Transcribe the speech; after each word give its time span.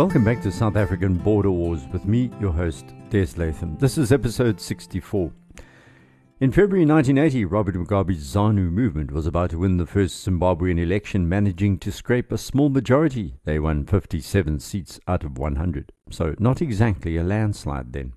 Welcome 0.00 0.24
back 0.24 0.40
to 0.44 0.50
South 0.50 0.76
African 0.76 1.16
Border 1.16 1.50
Wars 1.50 1.82
with 1.92 2.06
me, 2.06 2.30
your 2.40 2.52
host, 2.52 2.86
Des 3.10 3.36
Latham. 3.36 3.76
This 3.76 3.98
is 3.98 4.12
episode 4.12 4.58
64. 4.58 5.30
In 6.40 6.52
February 6.52 6.86
1980, 6.86 7.44
Robert 7.44 7.74
Mugabe's 7.74 8.24
ZANU 8.24 8.70
movement 8.70 9.12
was 9.12 9.26
about 9.26 9.50
to 9.50 9.58
win 9.58 9.76
the 9.76 9.84
first 9.84 10.26
Zimbabwean 10.26 10.80
election, 10.80 11.28
managing 11.28 11.78
to 11.80 11.92
scrape 11.92 12.32
a 12.32 12.38
small 12.38 12.70
majority. 12.70 13.34
They 13.44 13.58
won 13.58 13.84
57 13.84 14.60
seats 14.60 14.98
out 15.06 15.22
of 15.22 15.36
100, 15.36 15.92
so 16.08 16.34
not 16.38 16.62
exactly 16.62 17.18
a 17.18 17.22
landslide 17.22 17.92
then. 17.92 18.14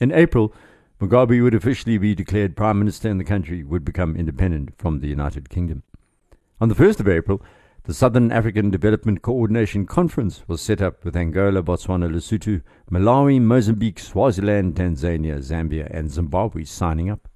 In 0.00 0.12
April, 0.12 0.54
Mugabe 1.00 1.42
would 1.42 1.56
officially 1.56 1.98
be 1.98 2.14
declared 2.14 2.56
Prime 2.56 2.78
Minister 2.78 3.10
and 3.10 3.18
the 3.18 3.24
country 3.24 3.64
would 3.64 3.84
become 3.84 4.14
independent 4.14 4.78
from 4.78 5.00
the 5.00 5.08
United 5.08 5.50
Kingdom. 5.50 5.82
On 6.60 6.68
the 6.68 6.76
1st 6.76 7.00
of 7.00 7.08
April, 7.08 7.42
the 7.86 7.94
Southern 7.94 8.32
African 8.32 8.68
Development 8.68 9.22
Coordination 9.22 9.86
Conference 9.86 10.42
was 10.48 10.60
set 10.60 10.82
up 10.82 11.04
with 11.04 11.16
Angola, 11.16 11.62
Botswana, 11.62 12.12
Lesotho, 12.12 12.60
Malawi, 12.90 13.40
Mozambique, 13.40 14.00
Swaziland, 14.00 14.74
Tanzania, 14.74 15.38
Zambia, 15.38 15.88
and 15.92 16.10
Zimbabwe 16.10 16.64
signing 16.64 17.08
up. 17.08 17.28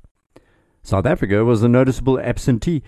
South 0.82 1.06
Africa 1.06 1.44
was 1.44 1.62
a 1.62 1.68
noticeable 1.68 2.18
absentee 2.18 2.82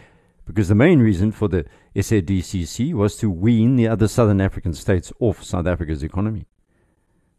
because 0.45 0.67
the 0.67 0.75
main 0.75 0.99
reason 0.99 1.31
for 1.31 1.47
the 1.47 1.65
SADCC 1.95 2.95
was 2.95 3.17
to 3.19 3.31
wean 3.31 3.77
the 3.77 3.87
other 3.87 4.09
southern 4.09 4.41
African 4.41 4.75
states 4.75 5.13
off 5.21 5.45
South 5.45 5.69
Africa's 5.69 6.03
economy. 6.03 6.47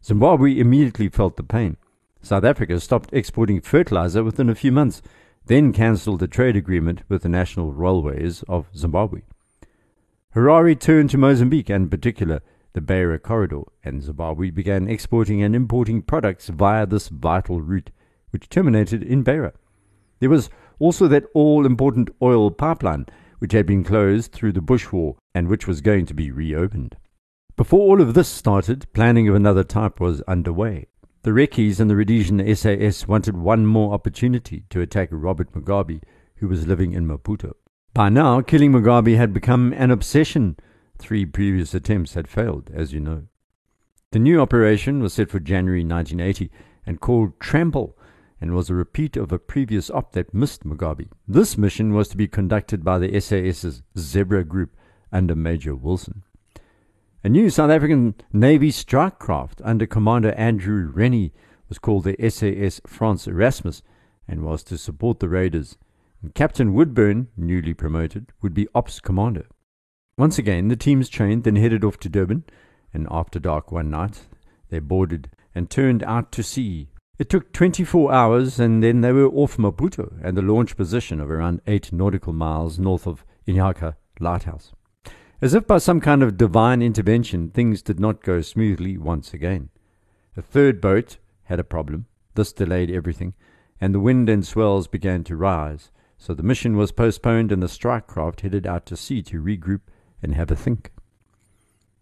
Zimbabwe 0.02 0.58
immediately 0.58 1.10
felt 1.10 1.36
the 1.36 1.42
pain. 1.42 1.76
South 2.22 2.44
Africa 2.44 2.80
stopped 2.80 3.12
exporting 3.12 3.60
fertilizer 3.60 4.24
within 4.24 4.48
a 4.48 4.54
few 4.54 4.72
months, 4.72 5.02
then 5.44 5.70
cancelled 5.74 6.20
the 6.20 6.28
trade 6.28 6.56
agreement 6.56 7.02
with 7.10 7.20
the 7.20 7.28
National 7.28 7.72
Railways 7.72 8.42
of 8.48 8.68
Zimbabwe. 8.74 9.20
Harare 10.34 10.78
turned 10.78 11.10
to 11.10 11.18
Mozambique, 11.18 11.70
and 11.70 11.84
in 11.84 11.90
particular 11.90 12.40
the 12.72 12.80
Beira 12.80 13.20
Corridor, 13.20 13.62
and 13.84 14.02
Zimbabwe 14.02 14.50
began 14.50 14.88
exporting 14.88 15.42
and 15.42 15.54
importing 15.54 16.02
products 16.02 16.48
via 16.48 16.86
this 16.86 17.08
vital 17.08 17.60
route, 17.60 17.90
which 18.30 18.48
terminated 18.48 19.02
in 19.02 19.22
Beira. 19.22 19.52
There 20.18 20.30
was 20.30 20.50
also 20.80 21.06
that 21.06 21.26
all 21.34 21.64
important 21.64 22.10
oil 22.20 22.50
pipeline, 22.50 23.06
which 23.38 23.52
had 23.52 23.64
been 23.64 23.84
closed 23.84 24.32
through 24.32 24.52
the 24.52 24.60
Bush 24.60 24.90
War 24.90 25.16
and 25.36 25.46
which 25.46 25.68
was 25.68 25.80
going 25.80 26.06
to 26.06 26.14
be 26.14 26.32
reopened. 26.32 26.96
Before 27.56 27.80
all 27.80 28.00
of 28.00 28.14
this 28.14 28.28
started, 28.28 28.92
planning 28.92 29.28
of 29.28 29.36
another 29.36 29.62
type 29.62 30.00
was 30.00 30.20
underway. 30.22 30.86
The 31.22 31.32
Recces 31.32 31.78
and 31.78 31.88
the 31.88 31.96
Rhodesian 31.96 32.40
SAS 32.56 33.06
wanted 33.06 33.36
one 33.36 33.66
more 33.66 33.94
opportunity 33.94 34.64
to 34.70 34.80
attack 34.80 35.10
Robert 35.12 35.52
Mugabe, 35.52 36.02
who 36.36 36.48
was 36.48 36.66
living 36.66 36.92
in 36.92 37.06
Maputo. 37.06 37.52
By 37.94 38.08
now, 38.08 38.40
killing 38.40 38.72
Mugabe 38.72 39.16
had 39.16 39.32
become 39.32 39.72
an 39.74 39.92
obsession. 39.92 40.56
Three 40.98 41.24
previous 41.24 41.74
attempts 41.74 42.14
had 42.14 42.26
failed, 42.26 42.68
as 42.74 42.92
you 42.92 42.98
know. 42.98 43.28
The 44.10 44.18
new 44.18 44.40
operation 44.40 45.00
was 45.00 45.12
set 45.12 45.30
for 45.30 45.38
January 45.38 45.84
1980 45.84 46.50
and 46.84 47.00
called 47.00 47.38
Trample 47.38 47.96
and 48.40 48.52
was 48.52 48.68
a 48.68 48.74
repeat 48.74 49.16
of 49.16 49.30
a 49.30 49.38
previous 49.38 49.90
op 49.90 50.10
that 50.12 50.34
missed 50.34 50.64
Mugabe. 50.64 51.06
This 51.28 51.56
mission 51.56 51.94
was 51.94 52.08
to 52.08 52.16
be 52.16 52.26
conducted 52.26 52.82
by 52.82 52.98
the 52.98 53.20
SAS's 53.20 53.84
Zebra 53.96 54.42
Group 54.42 54.76
under 55.12 55.36
Major 55.36 55.76
Wilson. 55.76 56.24
A 57.22 57.28
new 57.28 57.48
South 57.48 57.70
African 57.70 58.16
Navy 58.32 58.72
strike 58.72 59.20
craft 59.20 59.62
under 59.62 59.86
Commander 59.86 60.32
Andrew 60.32 60.90
Rennie 60.92 61.32
was 61.68 61.78
called 61.78 62.02
the 62.02 62.16
SAS 62.28 62.80
Frans 62.88 63.28
Erasmus 63.28 63.82
and 64.26 64.42
was 64.42 64.64
to 64.64 64.76
support 64.76 65.20
the 65.20 65.28
raiders 65.28 65.78
Captain 66.32 66.72
Woodburn, 66.72 67.28
newly 67.36 67.74
promoted, 67.74 68.32
would 68.40 68.54
be 68.54 68.68
Ops 68.74 69.00
Commander. 69.00 69.46
Once 70.16 70.38
again, 70.38 70.68
the 70.68 70.76
teams 70.76 71.08
trained, 71.08 71.44
then 71.44 71.56
headed 71.56 71.84
off 71.84 71.98
to 71.98 72.08
Durban, 72.08 72.44
and 72.92 73.08
after 73.10 73.40
dark 73.40 73.72
one 73.72 73.90
night, 73.90 74.20
they 74.70 74.78
boarded 74.78 75.30
and 75.54 75.68
turned 75.68 76.02
out 76.04 76.30
to 76.32 76.42
sea. 76.42 76.88
It 77.18 77.28
took 77.28 77.52
24 77.52 78.12
hours, 78.12 78.60
and 78.60 78.82
then 78.82 79.00
they 79.00 79.12
were 79.12 79.28
off 79.28 79.56
Maputo 79.56 80.18
and 80.22 80.36
the 80.36 80.42
launch 80.42 80.76
position 80.76 81.20
of 81.20 81.30
around 81.30 81.60
8 81.66 81.92
nautical 81.92 82.32
miles 82.32 82.78
north 82.78 83.06
of 83.06 83.24
Inhaca 83.46 83.96
Lighthouse. 84.20 84.72
As 85.42 85.52
if 85.52 85.66
by 85.66 85.78
some 85.78 86.00
kind 86.00 86.22
of 86.22 86.36
divine 86.36 86.80
intervention, 86.80 87.50
things 87.50 87.82
did 87.82 88.00
not 88.00 88.22
go 88.22 88.40
smoothly 88.40 88.96
once 88.96 89.34
again. 89.34 89.70
A 90.36 90.42
third 90.42 90.80
boat 90.80 91.18
had 91.44 91.60
a 91.60 91.64
problem. 91.64 92.06
This 92.34 92.52
delayed 92.52 92.90
everything, 92.90 93.34
and 93.80 93.94
the 93.94 94.00
wind 94.00 94.28
and 94.28 94.46
swells 94.46 94.86
began 94.86 95.24
to 95.24 95.36
rise 95.36 95.90
so 96.18 96.34
the 96.34 96.42
mission 96.42 96.76
was 96.76 96.92
postponed 96.92 97.52
and 97.52 97.62
the 97.62 97.68
strike 97.68 98.06
craft 98.06 98.42
headed 98.42 98.66
out 98.66 98.86
to 98.86 98.96
sea 98.96 99.22
to 99.22 99.42
regroup 99.42 99.80
and 100.22 100.34
have 100.34 100.50
a 100.50 100.56
think. 100.56 100.90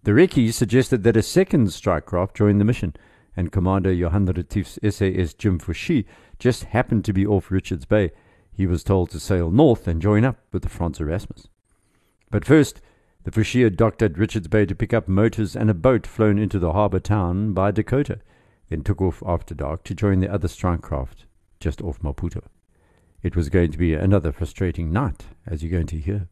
The 0.04 0.14
Recces 0.14 0.56
suggested 0.56 1.04
that 1.04 1.16
a 1.16 1.22
second 1.22 1.72
strike 1.72 2.06
craft 2.06 2.36
join 2.36 2.58
the 2.58 2.64
mission, 2.64 2.94
and 3.36 3.52
Commander 3.52 3.92
Johan 3.92 4.26
Retief's 4.26 4.78
SAS 4.82 5.32
Jim 5.34 5.58
Fouché 5.58 6.04
just 6.38 6.64
happened 6.64 7.04
to 7.04 7.12
be 7.12 7.26
off 7.26 7.50
Richards 7.50 7.84
Bay. 7.84 8.10
He 8.52 8.66
was 8.66 8.84
told 8.84 9.10
to 9.10 9.20
sail 9.20 9.50
north 9.50 9.86
and 9.86 10.02
join 10.02 10.24
up 10.24 10.38
with 10.52 10.62
the 10.62 10.68
Frans 10.68 11.00
Erasmus. 11.00 11.48
But 12.30 12.44
first, 12.44 12.80
the 13.24 13.30
Fouché 13.30 13.74
docked 13.74 14.02
at 14.02 14.18
Richards 14.18 14.48
Bay 14.48 14.66
to 14.66 14.74
pick 14.74 14.92
up 14.92 15.06
motors 15.06 15.54
and 15.54 15.70
a 15.70 15.74
boat 15.74 16.06
flown 16.06 16.38
into 16.38 16.58
the 16.58 16.72
harbour 16.72 16.98
town 16.98 17.52
by 17.52 17.70
Dakota, 17.70 18.18
then 18.68 18.82
took 18.82 19.00
off 19.00 19.22
after 19.24 19.54
dark 19.54 19.84
to 19.84 19.94
join 19.94 20.18
the 20.18 20.32
other 20.32 20.48
strike 20.48 20.82
craft 20.82 21.26
just 21.60 21.80
off 21.80 22.00
Maputo. 22.00 22.42
It 23.22 23.36
was 23.36 23.48
going 23.48 23.70
to 23.70 23.78
be 23.78 23.94
another 23.94 24.32
frustrating 24.32 24.90
night, 24.90 25.26
as 25.46 25.62
you're 25.62 25.70
going 25.70 25.86
to 25.86 25.98
hear. 25.98 26.28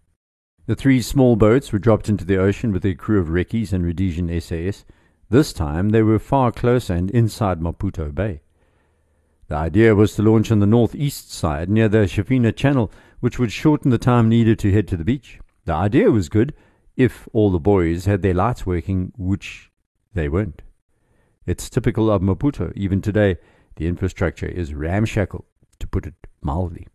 The 0.67 0.75
three 0.75 1.01
small 1.03 1.37
boats 1.37 1.73
were 1.73 1.78
dropped 1.78 2.09
into 2.09 2.25
the 2.25 2.37
ocean 2.37 2.73
with 2.73 2.84
a 2.84 2.95
crew 2.95 3.21
of 3.21 3.31
Recces 3.31 3.73
and 3.73 3.84
Rhodesian 3.84 4.41
SAS. 4.41 4.84
This 5.28 5.53
time 5.53 5.91
they 5.91 6.03
were 6.03 6.19
far 6.19 6.51
closer 6.51 6.95
and 6.95 7.11
inside 7.11 7.61
Maputo 7.61 8.12
Bay. 8.15 8.41
The 9.47 9.56
idea 9.56 9.95
was 9.95 10.15
to 10.15 10.23
launch 10.23 10.51
on 10.51 10.61
the 10.61 10.67
northeast 10.67 11.33
side 11.33 11.69
near 11.69 11.89
the 11.89 11.99
Xefina 11.99 12.55
Channel, 12.55 12.91
which 13.21 13.39
would 13.39 13.53
shorten 13.53 13.91
the 13.91 13.99
time 13.99 14.28
needed 14.28 14.59
to 14.61 14.72
head 14.72 14.87
to 14.89 14.97
the 14.97 15.05
beach. 15.05 15.41
The 15.65 15.75
idea 15.75 16.11
was 16.11 16.28
good 16.28 16.55
if 16.97 17.28
all 17.33 17.51
the 17.51 17.59
boys 17.59 18.05
had 18.05 18.22
their 18.22 18.34
lights 18.34 18.67
working, 18.67 19.12
which 19.17 19.71
they 20.15 20.28
weren't. 20.28 20.62
It's 21.47 21.71
typical 21.71 22.11
of 22.11 22.22
Maputo. 22.22 22.72
Even 22.77 23.01
today, 23.01 23.39
the 23.77 23.87
infrastructure 23.87 24.47
is 24.47 24.75
ramshackle, 24.75 25.47
to 25.81 25.87
put 25.87 26.07
it 26.07 26.15
mildly. 26.41 26.87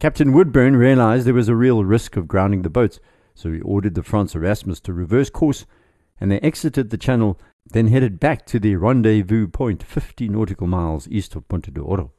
Captain 0.00 0.32
Woodburn 0.32 0.76
realized 0.76 1.26
there 1.26 1.34
was 1.34 1.48
a 1.48 1.54
real 1.54 1.84
risk 1.84 2.16
of 2.16 2.26
grounding 2.26 2.62
the 2.62 2.70
boats, 2.70 2.98
so 3.34 3.52
he 3.52 3.60
ordered 3.60 3.94
the 3.94 4.02
Frans 4.02 4.34
Erasmus 4.34 4.80
to 4.80 4.92
reverse 4.92 5.30
course, 5.30 5.64
and 6.20 6.30
they 6.30 6.40
exited 6.40 6.90
the 6.90 6.98
channel, 6.98 7.38
then 7.64 7.86
headed 7.86 8.18
back 8.18 8.44
to 8.46 8.58
their 8.58 8.78
rendezvous 8.78 9.46
point 9.46 9.82
50 9.82 10.28
nautical 10.28 10.66
miles 10.66 11.06
east 11.08 11.36
of 11.36 11.46
Ponta 11.48 11.70
do 11.70 11.84
Ouro. 11.84 12.10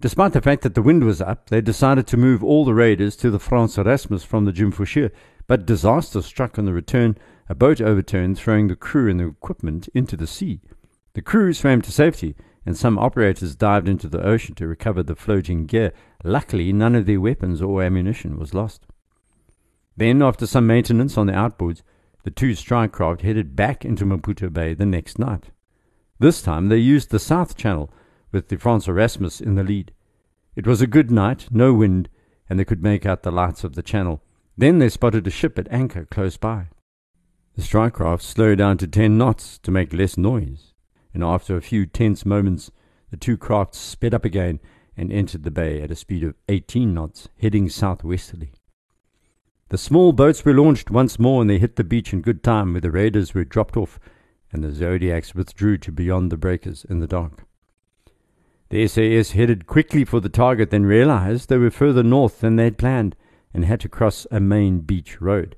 Despite 0.00 0.34
the 0.34 0.42
fact 0.42 0.62
that 0.62 0.74
the 0.74 0.82
wind 0.82 1.04
was 1.04 1.20
up, 1.20 1.48
they 1.48 1.60
decided 1.60 2.06
to 2.08 2.16
move 2.16 2.44
all 2.44 2.64
the 2.64 2.74
raiders 2.74 3.16
to 3.16 3.30
the 3.30 3.38
Frans 3.38 3.78
Erasmus 3.78 4.24
from 4.24 4.44
the 4.44 4.52
Jim 4.52 4.70
Fouché, 4.70 5.10
but 5.46 5.66
disaster 5.66 6.20
struck 6.22 6.58
on 6.58 6.64
the 6.64 6.72
return. 6.72 7.16
A 7.48 7.54
boat 7.54 7.80
overturned, 7.80 8.38
throwing 8.38 8.68
the 8.68 8.76
crew 8.76 9.10
and 9.10 9.20
the 9.20 9.28
equipment 9.28 9.88
into 9.94 10.16
the 10.16 10.26
sea. 10.26 10.60
The 11.14 11.22
crew 11.22 11.52
swam 11.52 11.80
to 11.82 11.92
safety, 11.92 12.36
and 12.66 12.76
some 12.76 12.98
operators 12.98 13.54
dived 13.54 13.88
into 13.88 14.08
the 14.08 14.22
ocean 14.22 14.56
to 14.56 14.66
recover 14.66 15.00
the 15.00 15.14
floating 15.14 15.66
gear. 15.66 15.92
Luckily, 16.24 16.72
none 16.72 16.96
of 16.96 17.06
their 17.06 17.20
weapons 17.20 17.62
or 17.62 17.80
ammunition 17.80 18.36
was 18.38 18.52
lost. 18.52 18.84
Then, 19.96 20.20
after 20.20 20.46
some 20.46 20.66
maintenance 20.66 21.16
on 21.16 21.28
the 21.28 21.32
outboards, 21.32 21.82
the 22.24 22.30
two 22.32 22.56
strike 22.56 22.90
craft 22.90 23.22
headed 23.22 23.54
back 23.54 23.84
into 23.84 24.04
Maputo 24.04 24.52
Bay 24.52 24.74
the 24.74 24.84
next 24.84 25.16
night. 25.16 25.50
This 26.18 26.42
time 26.42 26.68
they 26.68 26.78
used 26.78 27.10
the 27.10 27.20
South 27.20 27.56
Channel, 27.56 27.88
with 28.32 28.48
the 28.48 28.56
Frans 28.56 28.88
Erasmus 28.88 29.40
in 29.40 29.54
the 29.54 29.62
lead. 29.62 29.92
It 30.56 30.66
was 30.66 30.80
a 30.80 30.88
good 30.88 31.10
night, 31.10 31.46
no 31.52 31.72
wind, 31.72 32.08
and 32.50 32.58
they 32.58 32.64
could 32.64 32.82
make 32.82 33.06
out 33.06 33.22
the 33.22 33.30
lights 33.30 33.62
of 33.62 33.76
the 33.76 33.82
channel. 33.82 34.22
Then 34.58 34.80
they 34.80 34.88
spotted 34.88 35.26
a 35.26 35.30
ship 35.30 35.58
at 35.58 35.70
anchor 35.70 36.04
close 36.04 36.36
by. 36.36 36.66
The 37.54 37.62
strike 37.62 37.94
craft 37.94 38.24
slowed 38.24 38.58
down 38.58 38.78
to 38.78 38.88
ten 38.88 39.16
knots 39.16 39.58
to 39.60 39.70
make 39.70 39.92
less 39.92 40.18
noise 40.18 40.74
and 41.16 41.24
after 41.24 41.56
a 41.56 41.62
few 41.62 41.86
tense 41.86 42.26
moments, 42.26 42.70
the 43.10 43.16
two 43.16 43.38
crafts 43.38 43.78
sped 43.78 44.12
up 44.12 44.26
again 44.26 44.60
and 44.98 45.10
entered 45.10 45.44
the 45.44 45.50
bay 45.50 45.80
at 45.80 45.90
a 45.90 45.96
speed 45.96 46.22
of 46.22 46.34
18 46.50 46.92
knots, 46.92 47.30
heading 47.40 47.70
southwesterly. 47.70 48.52
The 49.70 49.78
small 49.78 50.12
boats 50.12 50.44
were 50.44 50.52
launched 50.52 50.90
once 50.90 51.18
more 51.18 51.40
and 51.40 51.48
they 51.48 51.58
hit 51.58 51.76
the 51.76 51.84
beach 51.84 52.12
in 52.12 52.20
good 52.20 52.44
time 52.44 52.72
where 52.72 52.82
the 52.82 52.90
raiders 52.90 53.32
were 53.32 53.46
dropped 53.46 53.78
off 53.78 53.98
and 54.52 54.62
the 54.62 54.70
Zodiacs 54.70 55.34
withdrew 55.34 55.78
to 55.78 55.90
beyond 55.90 56.30
the 56.30 56.36
breakers 56.36 56.84
in 56.84 57.00
the 57.00 57.06
dark. 57.06 57.46
The 58.68 58.86
SAS 58.86 59.30
headed 59.30 59.66
quickly 59.66 60.04
for 60.04 60.20
the 60.20 60.28
target, 60.28 60.68
then 60.68 60.84
realized 60.84 61.48
they 61.48 61.56
were 61.56 61.70
further 61.70 62.02
north 62.02 62.40
than 62.40 62.56
they 62.56 62.64
had 62.64 62.76
planned 62.76 63.16
and 63.54 63.64
had 63.64 63.80
to 63.80 63.88
cross 63.88 64.26
a 64.30 64.38
main 64.38 64.80
beach 64.80 65.22
road. 65.22 65.56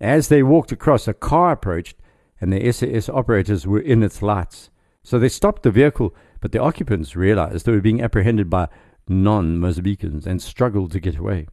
As 0.00 0.28
they 0.28 0.44
walked 0.44 0.70
across, 0.70 1.08
a 1.08 1.12
car 1.12 1.50
approached, 1.50 1.96
and 2.40 2.52
the 2.52 2.70
SAS 2.70 3.08
operators 3.08 3.66
were 3.66 3.80
in 3.80 4.04
its 4.04 4.22
lights. 4.22 4.70
So 5.06 5.20
they 5.20 5.28
stopped 5.28 5.62
the 5.62 5.70
vehicle, 5.70 6.12
but 6.40 6.50
the 6.50 6.60
occupants 6.60 7.14
realized 7.14 7.64
they 7.64 7.70
were 7.70 7.80
being 7.80 8.02
apprehended 8.02 8.50
by 8.50 8.66
non 9.06 9.56
Mozambicans 9.56 10.26
and 10.26 10.42
struggled 10.42 10.90
to 10.90 10.98
get 10.98 11.16
away. 11.16 11.46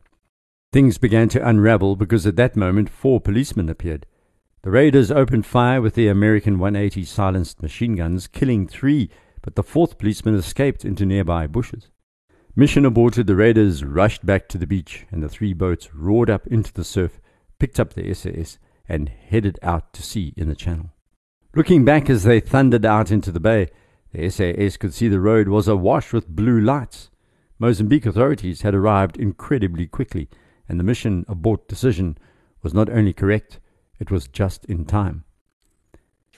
Things 0.72 0.98
began 0.98 1.30
to 1.30 1.48
unravel 1.48 1.96
because 1.96 2.26
at 2.26 2.36
that 2.38 2.56
moment 2.56 2.90
four 2.90 3.22
policemen 3.22 3.70
appeared. 3.70 4.08
The 4.64 4.72
raiders 4.72 5.12
opened 5.12 5.46
fire 5.46 5.84
with 5.84 5.94
their 5.94 6.12
American 6.12 6.58
180 6.58 7.06
silenced 7.06 7.62
machine 7.62 7.96
guns, 7.96 8.26
killing 8.26 8.68
three, 8.68 9.12
but 9.44 9.54
the 9.54 9.62
fourth 9.62 10.00
policeman 10.00 10.34
escaped 10.34 10.84
into 10.84 11.06
nearby 11.06 11.46
bushes. 11.46 11.92
Mission 12.56 12.88
aborted, 12.88 13.28
the 13.28 13.36
raiders 13.36 13.84
rushed 13.84 14.26
back 14.26 14.50
to 14.50 14.58
the 14.58 14.66
beach, 14.66 15.06
and 15.12 15.22
the 15.22 15.30
three 15.30 15.54
boats 15.54 15.94
roared 15.94 16.32
up 16.32 16.48
into 16.48 16.74
the 16.74 16.84
surf, 16.84 17.22
picked 17.60 17.80
up 17.80 17.94
the 17.94 18.12
SAS, 18.16 18.58
and 18.90 19.10
headed 19.10 19.60
out 19.62 19.94
to 19.94 20.02
sea 20.02 20.34
in 20.36 20.50
the 20.50 20.56
channel. 20.56 20.90
Looking 21.56 21.86
back 21.86 22.10
as 22.10 22.24
they 22.24 22.40
thundered 22.40 22.84
out 22.84 23.12
into 23.12 23.32
the 23.32 23.40
bay, 23.40 23.68
the 24.12 24.28
SAS 24.28 24.76
could 24.76 24.92
see 24.92 25.08
the 25.08 25.20
road 25.20 25.48
was 25.48 25.68
awash 25.68 26.12
with 26.12 26.28
blue 26.28 26.60
lights. 26.60 27.12
Mozambique 27.60 28.08
authorities 28.08 28.62
had 28.62 28.74
arrived 28.74 29.18
incredibly 29.18 29.86
quickly, 29.86 30.30
and 30.68 30.80
the 30.80 30.84
mission 30.84 31.26
abort 31.28 31.68
decision 31.68 32.18
was 32.64 32.74
not 32.74 32.90
only 32.90 33.14
correct, 33.14 33.60
it 34.00 34.10
was 34.10 34.28
just 34.28 34.66
in 34.66 34.86
time. 34.86 35.26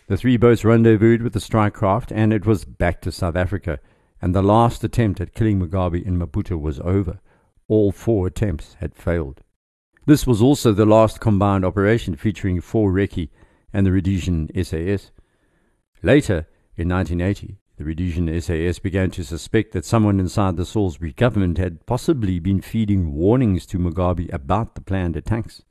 The 0.07 0.17
three 0.17 0.35
boats 0.35 0.65
rendezvoused 0.65 1.21
with 1.21 1.31
the 1.31 1.39
strike 1.39 1.75
craft, 1.75 2.11
and 2.11 2.33
it 2.33 2.45
was 2.45 2.65
back 2.65 2.99
to 3.03 3.11
South 3.11 3.37
Africa, 3.37 3.79
and 4.21 4.35
the 4.35 4.43
last 4.43 4.83
attempt 4.83 5.21
at 5.21 5.33
killing 5.33 5.59
Mugabe 5.59 6.05
in 6.05 6.19
Maputo 6.19 6.59
was 6.59 6.81
over. 6.81 7.21
All 7.69 7.93
four 7.93 8.27
attempts 8.27 8.75
had 8.81 8.93
failed. 8.93 9.39
This 10.05 10.27
was 10.27 10.41
also 10.41 10.73
the 10.73 10.85
last 10.85 11.21
combined 11.21 11.63
operation 11.63 12.17
featuring 12.17 12.59
four 12.59 12.91
Recce 12.91 13.29
and 13.75 13.85
the 13.85 13.91
Rhodesian 13.91 14.49
SAS. 14.63 15.11
Later, 16.01 16.47
in 16.77 16.87
1980, 16.87 17.57
the 17.75 17.83
Rhodesian 17.83 18.41
SAS 18.41 18.79
began 18.79 19.11
to 19.11 19.23
suspect 19.25 19.73
that 19.73 19.83
someone 19.83 20.17
inside 20.17 20.55
the 20.55 20.65
Salisbury 20.65 21.11
government 21.11 21.57
had 21.57 21.85
possibly 21.85 22.39
been 22.39 22.61
feeding 22.61 23.13
warnings 23.13 23.65
to 23.65 23.77
Mugabe 23.77 24.31
about 24.33 24.75
the 24.75 24.81
planned 24.81 25.17
attacks. 25.17 25.63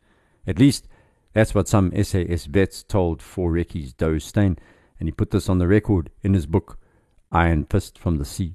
At 0.46 0.58
least, 0.58 0.86
that's 1.32 1.54
what 1.54 1.66
some 1.66 1.92
SAS 2.04 2.44
vets 2.44 2.82
told 2.82 3.22
Four 3.22 3.52
Recce's 3.52 3.94
Douw 3.94 4.20
Steyn, 4.20 4.58
and 5.00 5.08
he 5.08 5.12
put 5.12 5.30
this 5.30 5.48
on 5.48 5.56
the 5.56 5.66
record 5.66 6.10
in 6.22 6.34
his 6.34 6.44
book, 6.44 6.78
Iron 7.32 7.64
Fist 7.64 7.98
from 7.98 8.18
the 8.18 8.26
Sea. 8.26 8.54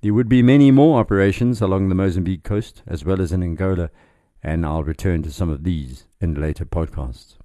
There 0.00 0.12
would 0.12 0.28
be 0.28 0.42
many 0.42 0.72
more 0.72 0.98
operations 0.98 1.60
along 1.60 1.88
the 1.88 1.94
Mozambique 1.94 2.42
coast, 2.42 2.82
as 2.84 3.04
well 3.04 3.20
as 3.22 3.30
in 3.30 3.44
Angola, 3.44 3.90
and 4.42 4.66
I'll 4.66 4.82
return 4.82 5.22
to 5.22 5.30
some 5.30 5.50
of 5.50 5.62
these 5.62 6.08
in 6.20 6.34
later 6.34 6.64
podcasts. 6.64 7.36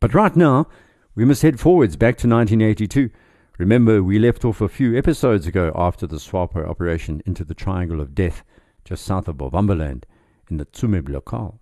But 0.00 0.14
right 0.14 0.36
now, 0.36 0.68
we 1.14 1.24
must 1.24 1.42
head 1.42 1.58
forwards 1.60 1.96
back 1.96 2.16
to 2.18 2.28
1982 2.28 3.10
Remember, 3.58 4.02
we 4.02 4.18
left 4.18 4.44
off 4.44 4.60
a 4.60 4.68
few 4.68 4.98
episodes 4.98 5.46
ago 5.46 5.72
after 5.74 6.06
the 6.06 6.18
SWAPO 6.18 6.68
operation 6.68 7.22
into 7.24 7.42
the 7.42 7.54
Triangle 7.54 8.02
of 8.02 8.14
Death, 8.14 8.44
just 8.84 9.02
south 9.02 9.28
of 9.28 9.36
Bovambaland, 9.36 10.04
in 10.50 10.58
the 10.58 10.66
Tsumeb 10.66 11.08
locale. 11.08 11.58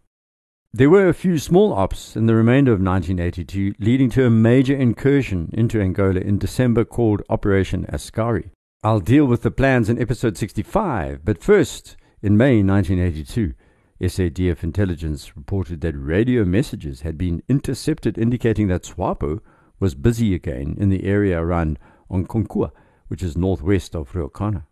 There 0.73 0.91
were 0.91 1.09
a 1.09 1.15
few 1.15 1.39
small 1.39 1.73
ops 1.73 2.17
in 2.17 2.27
the 2.27 2.35
remainder 2.35 2.73
of 2.73 2.81
1982, 2.81 3.75
leading 3.79 4.11
to 4.11 4.27
a 4.27 4.31
major 4.31 4.75
incursion 4.75 5.51
into 5.53 5.81
Angola 5.81 6.19
in 6.19 6.37
December 6.37 6.85
called 6.85 7.23
Operation 7.31 7.87
Askari. 7.89 8.51
I'll 8.83 8.99
deal 8.99 9.27
with 9.27 9.43
the 9.43 9.53
plans 9.53 9.89
in 9.89 10.03
episode 10.03 10.37
65, 10.37 11.25
but 11.25 11.41
first, 11.41 11.97
in 12.23 12.37
May 12.37 12.61
1982, 12.61 13.55
SADF 14.01 14.65
intelligence 14.65 15.37
reported 15.37 15.81
that 15.81 15.95
radio 15.95 16.45
messages 16.45 17.03
had 17.03 17.17
been 17.17 17.43
intercepted 17.49 18.19
indicating 18.19 18.69
that 18.69 18.85
SWAPO 18.85 19.41
was 19.79 19.95
busy 19.95 20.35
again 20.35 20.77
in 20.79 20.89
the 20.89 21.05
area 21.05 21.41
around 21.41 21.79
Onkonkua, 22.11 22.73
which 23.09 23.23
is 23.23 23.37
northwest 23.37 23.95
of 23.95 24.13
Ruacana. 24.13 24.65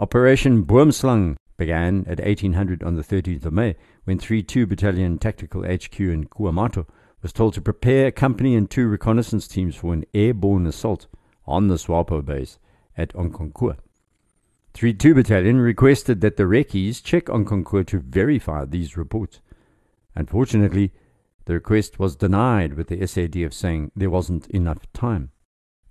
Operation 0.00 0.64
Boomslang 0.64 1.36
began 1.58 2.04
at 2.08 2.18
1800 2.18 2.82
on 2.82 2.96
the 2.96 3.02
13th 3.02 3.44
of 3.44 3.52
May 3.52 3.76
when 4.04 4.18
3-2 4.18 4.68
Battalion 4.68 5.18
Tactical 5.18 5.62
HQ 5.62 6.00
in 6.00 6.24
Kuamato 6.24 6.86
was 7.20 7.32
told 7.32 7.54
to 7.54 7.60
prepare 7.60 8.06
a 8.06 8.12
company 8.12 8.56
and 8.56 8.68
two 8.68 8.88
reconnaissance 8.88 9.46
teams 9.46 9.76
for 9.76 9.92
an 9.92 10.04
airborne 10.14 10.66
assault 10.66 11.06
on 11.46 11.68
the 11.68 11.76
SWAPO 11.76 12.24
base 12.24 12.58
at 12.96 13.12
Onkonkua. 13.12 13.76
3-2 14.74 15.14
Battalion 15.14 15.60
requested 15.60 16.20
that 16.22 16.36
the 16.36 16.46
Recces 16.46 17.00
check 17.00 17.28
on 17.28 17.44
Onkonkua 17.44 17.86
to 17.88 17.98
verify 17.98 18.64
these 18.64 18.96
reports. 18.96 19.40
Unfortunately, 20.14 20.92
the 21.44 21.54
request 21.54 21.98
was 21.98 22.16
denied, 22.16 22.74
with 22.74 22.88
the 22.88 22.98
SADF 22.98 23.52
saying 23.52 23.90
there 23.94 24.10
wasn't 24.10 24.46
enough 24.48 24.90
time. 24.92 25.30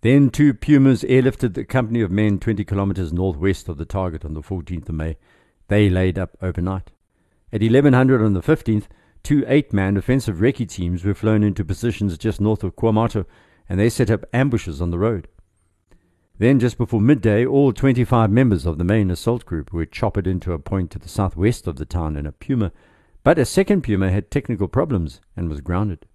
Then 0.01 0.31
two 0.31 0.53
Pumas 0.53 1.03
airlifted 1.03 1.53
the 1.53 1.63
company 1.63 2.01
of 2.01 2.09
men 2.09 2.39
20 2.39 2.63
kilometers 2.63 3.13
northwest 3.13 3.69
of 3.69 3.77
the 3.77 3.85
target 3.85 4.25
on 4.25 4.33
the 4.33 4.41
14th 4.41 4.89
of 4.89 4.95
May. 4.95 5.17
They 5.67 5.89
laid 5.89 6.17
up 6.17 6.35
overnight. 6.41 6.91
At 7.53 7.61
1100 7.61 8.23
on 8.23 8.33
the 8.33 8.41
15th, 8.41 8.85
two 9.23 9.43
eight-man 9.47 9.97
offensive 9.97 10.37
recce 10.37 10.67
teams 10.67 11.05
were 11.05 11.13
flown 11.13 11.43
into 11.43 11.63
positions 11.63 12.17
just 12.17 12.41
north 12.41 12.63
of 12.63 12.75
Kuamato, 12.75 13.25
and 13.69 13.79
they 13.79 13.89
set 13.89 14.09
up 14.09 14.25
ambushes 14.33 14.81
on 14.81 14.89
the 14.89 14.97
road. 14.97 15.27
Then, 16.41 16.57
just 16.57 16.79
before 16.79 17.01
midday, 17.01 17.45
all 17.45 17.71
25 17.71 18.31
members 18.31 18.65
of 18.65 18.79
the 18.79 18.83
main 18.83 19.11
assault 19.11 19.45
group 19.45 19.71
were 19.71 19.85
choppered 19.85 20.25
into 20.25 20.53
a 20.53 20.57
point 20.57 20.89
to 20.89 20.97
the 20.97 21.07
southwest 21.07 21.67
of 21.67 21.75
the 21.75 21.85
town 21.85 22.17
in 22.17 22.25
a 22.25 22.31
Puma 22.31 22.71
but 23.23 23.37
a 23.37 23.45
second 23.45 23.83
Puma 23.83 24.09
had 24.09 24.31
technical 24.31 24.67
problems 24.67 25.21
and 25.37 25.49
was 25.49 25.61
grounded. 25.61 26.07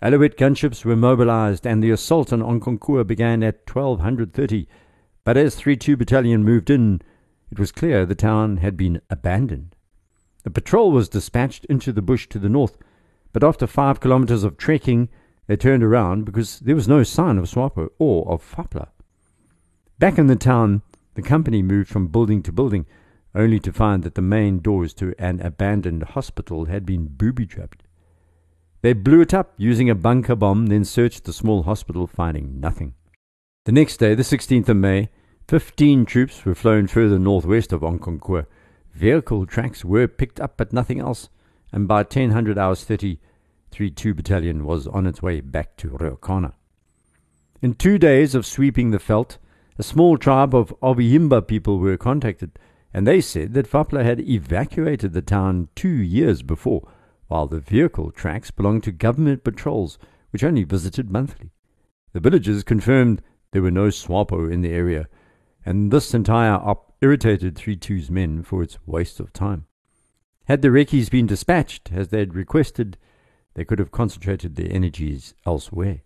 Alouette 0.00 0.36
gunships 0.36 0.84
were 0.84 0.94
mobilized 0.94 1.66
and 1.66 1.82
the 1.82 1.90
assault 1.90 2.32
on 2.32 2.42
Onkonkua 2.42 3.04
began 3.04 3.42
at 3.42 3.68
1230, 3.68 4.68
but 5.24 5.36
as 5.36 5.60
3-2 5.60 5.98
Battalion 5.98 6.44
moved 6.44 6.70
in, 6.70 7.02
it 7.50 7.58
was 7.58 7.72
clear 7.72 8.06
the 8.06 8.14
town 8.14 8.58
had 8.58 8.76
been 8.76 9.02
abandoned. 9.10 9.74
A 10.44 10.50
patrol 10.50 10.92
was 10.92 11.08
dispatched 11.08 11.64
into 11.64 11.90
the 11.92 12.02
bush 12.02 12.28
to 12.28 12.38
the 12.38 12.48
north, 12.48 12.78
but 13.32 13.42
after 13.42 13.66
five 13.66 13.98
kilometers 13.98 14.44
of 14.44 14.56
trekking, 14.56 15.08
they 15.48 15.56
turned 15.56 15.82
around 15.82 16.24
because 16.24 16.60
there 16.60 16.76
was 16.76 16.86
no 16.86 17.02
sign 17.02 17.36
of 17.36 17.46
SWAPO 17.46 17.88
or 17.98 18.30
of 18.30 18.44
FAPLA. 18.44 18.90
Back 20.00 20.16
in 20.16 20.28
the 20.28 20.34
town, 20.34 20.80
the 21.12 21.20
company 21.20 21.60
moved 21.60 21.90
from 21.90 22.06
building 22.06 22.42
to 22.44 22.52
building, 22.52 22.86
only 23.34 23.60
to 23.60 23.70
find 23.70 24.02
that 24.02 24.14
the 24.14 24.22
main 24.22 24.60
doors 24.60 24.94
to 24.94 25.14
an 25.18 25.42
abandoned 25.42 26.02
hospital 26.02 26.64
had 26.64 26.86
been 26.86 27.06
booby 27.06 27.44
trapped. 27.44 27.82
They 28.80 28.94
blew 28.94 29.20
it 29.20 29.34
up 29.34 29.52
using 29.58 29.90
a 29.90 29.94
bunker 29.94 30.34
bomb, 30.34 30.68
then 30.68 30.86
searched 30.86 31.24
the 31.24 31.34
small 31.34 31.64
hospital, 31.64 32.06
finding 32.06 32.58
nothing. 32.58 32.94
The 33.66 33.72
next 33.72 33.98
day, 33.98 34.14
the 34.14 34.22
16th 34.22 34.70
of 34.70 34.78
May, 34.78 35.10
15 35.48 36.06
troops 36.06 36.46
were 36.46 36.54
flown 36.54 36.86
further 36.86 37.18
northwest 37.18 37.70
of 37.70 37.82
Onkonkua. 37.82 38.46
Vehicle 38.94 39.44
tracks 39.44 39.84
were 39.84 40.08
picked 40.08 40.40
up, 40.40 40.56
but 40.56 40.72
nothing 40.72 40.98
else, 40.98 41.28
and 41.72 41.86
by 41.86 42.04
1000 42.04 42.56
hours 42.56 42.84
30, 42.84 43.18
3-2 43.70 44.16
Battalion 44.16 44.64
was 44.64 44.86
on 44.86 45.06
its 45.06 45.20
way 45.20 45.42
back 45.42 45.76
to 45.76 45.90
Ruacana. 45.90 46.54
In 47.60 47.74
two 47.74 47.98
days 47.98 48.34
of 48.34 48.46
sweeping 48.46 48.92
the 48.92 48.98
veldt, 48.98 49.36
a 49.80 49.82
small 49.82 50.16
tribe 50.16 50.54
of 50.54 50.74
Ovihimba 50.80 51.48
people 51.48 51.78
were 51.78 51.96
contacted– 51.96 52.52
and 52.92 53.06
they 53.06 53.20
said 53.20 53.54
that 53.54 53.70
Fapla 53.70 54.04
had 54.04 54.20
evacuated 54.20 55.12
the 55.12 55.22
town 55.22 55.68
two 55.74 55.88
years 55.88 56.42
before, 56.42 56.88
while 57.28 57.46
the 57.46 57.60
vehicle 57.60 58.10
tracks 58.10 58.50
belonged 58.50 58.82
to 58.84 58.92
government 58.92 59.44
patrols, 59.44 59.98
which 60.30 60.42
only 60.42 60.64
visited 60.64 61.10
monthly. 61.10 61.50
The 62.12 62.20
villagers 62.20 62.64
confirmed 62.64 63.22
there 63.52 63.62
were 63.62 63.70
no 63.70 63.88
SWAPO 63.90 64.50
in 64.50 64.62
the 64.62 64.72
area, 64.72 65.08
and 65.64 65.92
this 65.92 66.14
entire 66.14 66.54
op 66.54 66.94
irritated 67.00 67.54
3-2's 67.54 68.10
men 68.10 68.42
for 68.42 68.62
its 68.62 68.78
waste 68.86 69.20
of 69.20 69.32
time. 69.32 69.66
Had 70.44 70.62
the 70.62 70.70
Recces 70.72 71.08
been 71.08 71.26
dispatched, 71.26 71.92
as 71.92 72.08
they 72.08 72.18
had 72.18 72.34
requested, 72.34 72.98
they 73.54 73.64
could 73.64 73.78
have 73.78 73.92
concentrated 73.92 74.56
their 74.56 74.72
energies 74.72 75.34
elsewhere. 75.46 76.00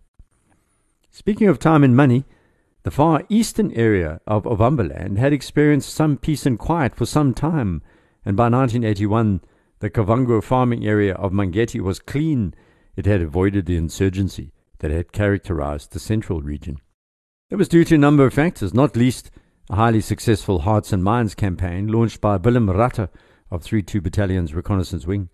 Speaking 1.09 1.47
of 1.47 1.57
time 1.57 1.83
and 1.83 1.95
money, 1.95 2.25
the 2.85 2.91
far 2.91 3.23
eastern 3.29 3.71
area 3.71 4.21
of 4.27 4.43
Ovambaland 4.43 5.17
had 5.17 5.33
experienced 5.33 5.91
some 5.91 6.17
peace 6.17 6.45
and 6.45 6.59
quiet 6.59 6.95
for 6.95 7.07
some 7.07 7.33
time, 7.33 7.81
and 8.23 8.37
by 8.37 8.43
1981 8.43 9.41
the 9.79 9.89
Kavango 9.89 10.39
farming 10.39 10.85
area 10.85 11.15
of 11.15 11.31
Mangeti 11.31 11.81
was 11.81 11.97
clean. 11.97 12.53
It 12.95 13.07
had 13.07 13.21
avoided 13.21 13.65
the 13.65 13.75
insurgency 13.75 14.53
that 14.77 14.91
had 14.91 15.11
characterized 15.11 15.93
the 15.93 15.99
central 15.99 16.41
region. 16.41 16.77
It 17.49 17.55
was 17.55 17.67
due 17.67 17.85
to 17.85 17.95
a 17.95 17.97
number 17.97 18.23
of 18.23 18.35
factors, 18.35 18.71
not 18.71 18.95
least 18.95 19.31
a 19.67 19.77
highly 19.77 19.99
successful 19.99 20.59
Hearts 20.59 20.93
and 20.93 21.03
Minds 21.03 21.33
campaign 21.33 21.87
launched 21.87 22.21
by 22.21 22.37
Willem 22.37 22.67
Ratte 22.67 23.09
of 23.49 23.63
3-2 23.63 23.99
Battalion's 23.99 24.53
Reconnaissance 24.53 25.07
Wing. 25.07 25.29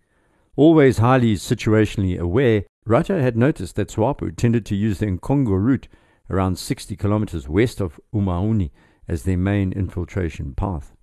Always 0.56 1.00
highly 1.00 1.36
situationally 1.36 2.18
aware, 2.18 2.64
Ratte 2.88 3.22
had 3.22 3.36
noticed 3.36 3.76
that 3.76 3.92
SWAPO 3.92 4.38
tended 4.38 4.66
to 4.68 4.76
use 4.78 5.00
the 5.00 5.08
Nkongo 5.08 5.62
route 5.62 5.90
around 6.32 6.58
60 6.58 6.96
kilometers 6.96 7.48
west 7.48 7.82
of 7.82 8.00
Omauni 8.14 8.72
as 9.08 9.24
their 9.24 9.38
main 9.38 9.72
infiltration 9.74 10.56
path. 10.56 10.96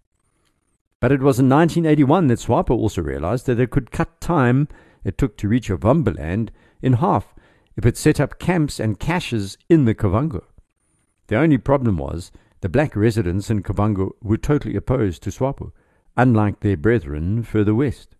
But 1.01 1.13
it 1.13 1.21
was 1.21 1.39
in 1.39 1.49
1981 1.49 2.27
that 2.27 2.41
SWAPO 2.41 2.71
also 2.71 3.03
realized 3.03 3.47
that 3.47 3.61
it 3.61 3.71
could 3.71 3.93
cut 3.93 4.21
time 4.21 4.67
it 5.05 5.17
took 5.17 5.37
to 5.37 5.49
reach 5.49 5.69
Ovambaland 5.69 6.49
in 6.83 6.95
half 6.95 7.35
if 7.77 7.87
it 7.87 7.97
set 7.97 8.19
up 8.19 8.41
camps 8.41 8.81
and 8.81 8.99
caches 8.99 9.57
in 9.69 9.85
the 9.85 9.95
Kavango. 9.95 10.45
The 11.29 11.37
only 11.37 11.59
problem 11.59 11.99
was 11.99 12.33
the 12.61 12.69
black 12.69 12.97
residents 12.97 13.51
in 13.51 13.63
Kavango 13.63 14.11
were 14.21 14.37
totally 14.37 14.75
opposed 14.75 15.23
to 15.23 15.31
SWAPO, 15.31 15.71
unlike 16.17 16.61
their 16.61 16.77
brethren 16.77 17.45
further 17.45 17.75
west. 17.75 18.17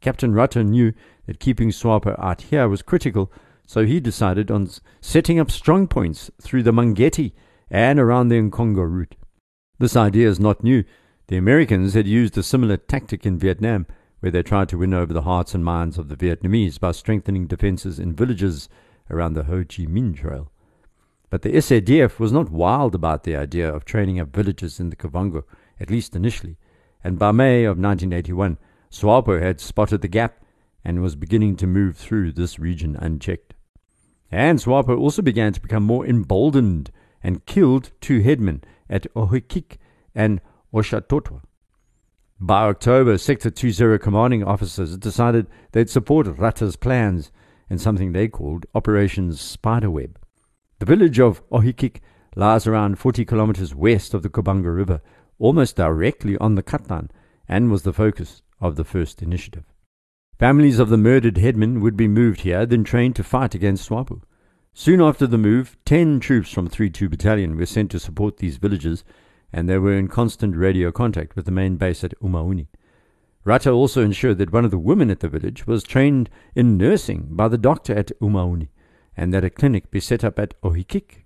Captain 0.00 0.32
Ratte 0.32 0.64
knew 0.64 0.92
that 1.26 1.40
keeping 1.40 1.70
SWAPO 1.70 2.16
out 2.22 2.42
here 2.42 2.68
was 2.68 2.82
critical 2.82 3.32
so 3.66 3.84
he 3.84 4.00
decided 4.00 4.50
on 4.50 4.68
setting 5.00 5.38
up 5.38 5.50
strong 5.50 5.86
points 5.86 6.30
through 6.40 6.62
the 6.62 6.72
Mangeti 6.72 7.32
and 7.70 7.98
around 7.98 8.28
the 8.28 8.36
Nkongo 8.36 8.88
route. 8.88 9.16
This 9.78 9.96
idea 9.96 10.28
is 10.28 10.38
not 10.38 10.62
new. 10.62 10.84
The 11.28 11.36
Americans 11.36 11.94
had 11.94 12.06
used 12.06 12.36
a 12.36 12.42
similar 12.42 12.76
tactic 12.76 13.24
in 13.24 13.38
Vietnam, 13.38 13.86
where 14.20 14.30
they 14.30 14.42
tried 14.42 14.68
to 14.68 14.78
win 14.78 14.94
over 14.94 15.12
the 15.12 15.22
hearts 15.22 15.54
and 15.54 15.64
minds 15.64 15.98
of 15.98 16.08
the 16.08 16.16
Vietnamese 16.16 16.78
by 16.78 16.92
strengthening 16.92 17.46
defenses 17.46 17.98
in 17.98 18.14
villages 18.14 18.68
around 19.10 19.34
the 19.34 19.44
Ho 19.44 19.64
Chi 19.64 19.84
Minh 19.84 20.16
Trail. 20.16 20.50
But 21.30 21.42
the 21.42 21.52
SADF 21.52 22.18
was 22.18 22.30
not 22.30 22.50
wild 22.50 22.94
about 22.94 23.24
the 23.24 23.34
idea 23.34 23.72
of 23.72 23.84
training 23.84 24.20
up 24.20 24.34
villages 24.34 24.78
in 24.78 24.90
the 24.90 24.96
Kavango, 24.96 25.44
at 25.80 25.90
least 25.90 26.14
initially, 26.14 26.58
and 27.02 27.18
by 27.18 27.32
May 27.32 27.64
of 27.64 27.78
1981, 27.78 28.58
SWAPO 28.90 29.40
had 29.40 29.58
spotted 29.58 30.02
the 30.02 30.08
gap 30.08 30.41
and 30.84 31.02
was 31.02 31.16
beginning 31.16 31.56
to 31.56 31.66
move 31.66 31.96
through 31.96 32.32
this 32.32 32.58
region 32.58 32.96
unchecked. 32.96 33.54
And 34.30 34.58
SWAPO 34.58 34.98
also 34.98 35.22
began 35.22 35.52
to 35.52 35.60
become 35.60 35.82
more 35.82 36.06
emboldened 36.06 36.90
and 37.22 37.44
killed 37.46 37.92
two 38.00 38.20
headmen 38.20 38.62
at 38.88 39.12
Ohikik 39.14 39.76
and 40.14 40.40
Oshatoto. 40.72 41.42
By 42.40 42.64
October, 42.64 43.18
Sector 43.18 43.50
20 43.50 43.98
commanding 43.98 44.42
officers 44.42 44.96
decided 44.96 45.46
they'd 45.72 45.90
support 45.90 46.26
Ratte's 46.26 46.76
plans 46.76 47.30
in 47.70 47.78
something 47.78 48.12
they 48.12 48.26
called 48.26 48.66
Operation 48.74 49.32
Spiderweb. 49.32 50.18
The 50.78 50.86
village 50.86 51.20
of 51.20 51.48
Ohikik 51.50 52.00
lies 52.34 52.66
around 52.66 52.98
40 52.98 53.24
kilometers 53.24 53.74
west 53.74 54.14
of 54.14 54.22
the 54.22 54.28
Kavango 54.28 54.74
River, 54.74 55.00
almost 55.38 55.76
directly 55.76 56.36
on 56.38 56.54
the 56.56 56.64
line, 56.88 57.10
and 57.48 57.70
was 57.70 57.82
the 57.82 57.92
focus 57.92 58.42
of 58.60 58.76
the 58.76 58.84
first 58.84 59.22
initiative. 59.22 59.71
Families 60.38 60.78
of 60.78 60.88
the 60.88 60.96
murdered 60.96 61.38
headmen 61.38 61.80
would 61.80 61.96
be 61.96 62.08
moved 62.08 62.40
here, 62.40 62.66
then 62.66 62.84
trained 62.84 63.16
to 63.16 63.24
fight 63.24 63.54
against 63.54 63.88
SWAPO. 63.88 64.22
Soon 64.74 65.00
after 65.00 65.26
the 65.26 65.38
move, 65.38 65.76
10 65.84 66.20
troops 66.20 66.50
from 66.50 66.68
3-2 66.68 67.10
Battalion 67.10 67.56
were 67.56 67.66
sent 67.66 67.90
to 67.90 68.00
support 68.00 68.38
these 68.38 68.56
villages, 68.56 69.04
and 69.52 69.68
they 69.68 69.78
were 69.78 69.96
in 69.96 70.08
constant 70.08 70.56
radio 70.56 70.90
contact 70.90 71.36
with 71.36 71.44
the 71.44 71.52
main 71.52 71.76
base 71.76 72.02
at 72.02 72.18
Omauni. 72.20 72.68
Ratte 73.44 73.72
also 73.72 74.02
ensured 74.02 74.38
that 74.38 74.52
one 74.52 74.64
of 74.64 74.70
the 74.70 74.78
women 74.78 75.10
at 75.10 75.20
the 75.20 75.28
village 75.28 75.66
was 75.66 75.82
trained 75.82 76.30
in 76.54 76.76
nursing 76.76 77.28
by 77.30 77.48
the 77.48 77.58
doctor 77.58 77.94
at 77.94 78.12
Omauni 78.20 78.68
and 79.16 79.32
that 79.34 79.44
a 79.44 79.50
clinic 79.50 79.90
be 79.90 80.00
set 80.00 80.24
up 80.24 80.38
at 80.38 80.60
Ohikik. 80.62 81.24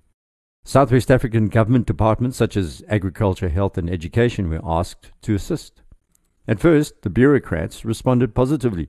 Southwest 0.64 1.10
African 1.10 1.48
government 1.48 1.86
departments 1.86 2.36
such 2.36 2.56
as 2.56 2.82
Agriculture, 2.88 3.48
Health 3.48 3.78
and 3.78 3.88
Education 3.88 4.48
were 4.48 4.60
asked 4.64 5.12
to 5.22 5.34
assist. 5.34 5.82
At 6.48 6.60
first, 6.60 7.02
the 7.02 7.10
bureaucrats 7.10 7.84
responded 7.84 8.34
positively, 8.34 8.88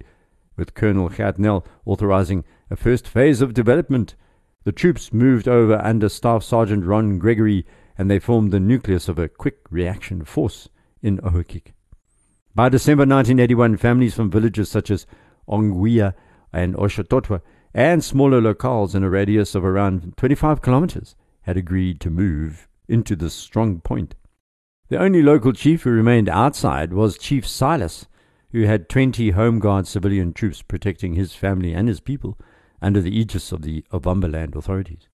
with 0.55 0.73
Colonel 0.73 1.09
Gatnell 1.09 1.65
authorizing 1.85 2.43
a 2.69 2.75
first 2.75 3.07
phase 3.07 3.41
of 3.41 3.53
development. 3.53 4.15
The 4.63 4.71
troops 4.71 5.13
moved 5.13 5.47
over 5.47 5.79
under 5.83 6.09
Staff 6.09 6.43
Sergeant 6.43 6.83
Ron 6.83 7.19
Gregory 7.19 7.65
and 7.97 8.11
they 8.11 8.19
formed 8.19 8.51
the 8.51 8.59
nucleus 8.59 9.07
of 9.07 9.17
a 9.17 9.27
quick 9.27 9.59
reaction 9.69 10.23
force 10.23 10.69
in 11.01 11.19
Ohikik. 11.19 11.73
By 12.53 12.69
December 12.69 13.01
1981, 13.01 13.77
families 13.77 14.15
from 14.15 14.31
villages 14.31 14.69
such 14.69 14.91
as 14.91 15.07
Ongwea 15.47 16.13
and 16.51 16.75
Oshototwa 16.75 17.41
and 17.73 18.03
smaller 18.03 18.41
locales 18.41 18.95
in 18.95 19.03
a 19.03 19.09
radius 19.09 19.55
of 19.55 19.63
around 19.63 20.15
25 20.17 20.61
kilometers 20.61 21.15
had 21.41 21.57
agreed 21.57 21.99
to 22.01 22.09
move 22.09 22.67
into 22.87 23.15
this 23.15 23.33
strong 23.33 23.79
point. 23.79 24.15
The 24.89 24.97
only 24.97 25.21
local 25.21 25.51
chief 25.51 25.83
who 25.83 25.89
remained 25.89 26.29
outside 26.29 26.93
was 26.93 27.17
Chief 27.17 27.45
Silas, 27.45 28.07
who 28.53 28.63
had 28.63 28.87
20 28.87 29.31
Home 29.31 29.59
Guard 29.59 29.85
civilian 29.85 30.31
troops 30.31 30.61
protecting 30.61 31.13
his 31.13 31.33
family 31.33 31.73
and 31.73 31.89
his 31.89 31.99
people 31.99 32.37
under 32.81 33.01
the 33.01 33.11
aegis 33.11 33.51
of 33.51 33.63
the 33.63 33.83
Ovambaland 33.91 34.55
authorities. 34.55 35.09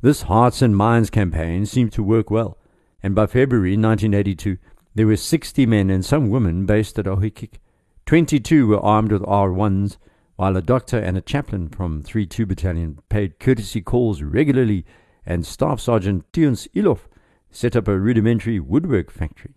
This 0.00 0.22
Hearts 0.22 0.62
and 0.62 0.76
Minds 0.76 1.10
campaign 1.10 1.66
seemed 1.66 1.92
to 1.94 2.04
work 2.04 2.30
well, 2.30 2.56
and 3.02 3.16
by 3.16 3.26
February 3.26 3.72
1982 3.72 4.58
there 4.94 5.08
were 5.08 5.16
60 5.16 5.66
men 5.66 5.90
and 5.90 6.04
some 6.04 6.30
women 6.30 6.64
based 6.64 7.00
at 7.00 7.06
Ohikik. 7.06 7.58
22 8.06 8.68
were 8.68 8.78
armed 8.78 9.10
with 9.10 9.22
R1s 9.22 9.96
while 10.36 10.56
a 10.56 10.62
doctor 10.62 11.00
and 11.00 11.16
a 11.16 11.20
chaplain 11.20 11.68
from 11.68 12.04
3-2 12.04 12.46
Battalion 12.46 13.00
paid 13.08 13.40
courtesy 13.40 13.80
calls 13.80 14.22
regularly, 14.22 14.84
and 15.26 15.44
Staff 15.44 15.80
Sergeant 15.80 16.30
Tiuns 16.32 16.68
Ilof 16.76 17.08
set 17.52 17.76
up 17.76 17.86
a 17.86 17.98
rudimentary 17.98 18.58
woodwork 18.58 19.10
factory. 19.10 19.54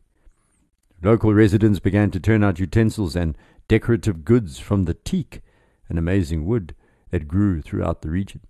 Local 1.01 1.33
residents 1.33 1.79
began 1.79 2.11
to 2.11 2.19
turn 2.19 2.43
out 2.43 2.59
utensils 2.59 3.15
and 3.15 3.37
decorative 3.67 4.25
goods 4.25 4.59
from 4.59 4.83
the 4.83 4.93
teak, 4.93 5.41
an 5.89 5.97
amazing 5.97 6.45
wood 6.45 6.75
that 7.11 7.27
grew 7.27 7.61
throughout 7.61 8.01
the 8.01 8.09
region. 8.09 8.41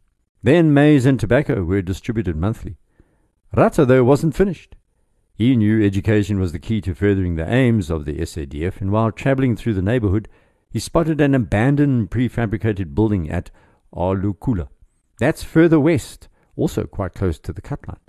Then 0.41 0.73
maize 0.73 1.05
and 1.05 1.19
tobacco 1.19 1.63
were 1.63 1.81
distributed 1.81 2.35
monthly. 2.35 2.77
Ratte, 3.55 3.87
though, 3.87 4.03
wasn't 4.03 4.35
finished. 4.35 4.75
He 5.33 5.55
knew 5.55 5.85
education 5.85 6.39
was 6.39 6.51
the 6.51 6.59
key 6.59 6.81
to 6.81 6.95
furthering 6.95 7.35
the 7.35 7.51
aims 7.51 7.89
of 7.89 8.05
the 8.05 8.15
SADF, 8.15 8.79
and 8.79 8.91
while 8.91 9.11
travelling 9.11 9.55
through 9.55 9.73
the 9.73 9.81
neighbourhood, 9.81 10.27
he 10.71 10.79
spotted 10.79 11.19
an 11.21 11.35
abandoned 11.35 12.09
prefabricated 12.09 12.95
building 12.95 13.29
at 13.29 13.51
Alukula. 13.93 14.69
That's 15.19 15.43
further 15.43 15.79
west, 15.79 16.27
also 16.55 16.85
quite 16.85 17.13
close 17.13 17.39
to 17.39 17.53
the 17.53 17.61
cut 17.61 17.87
line. 17.87 17.99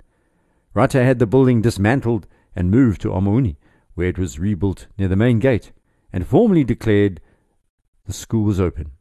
Ratte 0.75 1.03
had 1.03 1.19
the 1.19 1.25
building 1.25 1.61
dismantled 1.61 2.27
and 2.55 2.71
moved 2.71 3.01
to 3.01 3.09
Omauni, 3.09 3.55
where 3.95 4.07
it 4.07 4.19
was 4.19 4.39
rebuilt 4.39 4.87
near 4.97 5.07
the 5.07 5.15
main 5.15 5.39
gate, 5.39 5.71
and 6.13 6.27
formally 6.27 6.63
declared 6.63 7.21
the 8.05 8.13
school 8.13 8.43
was 8.43 8.59
open. 8.59 8.91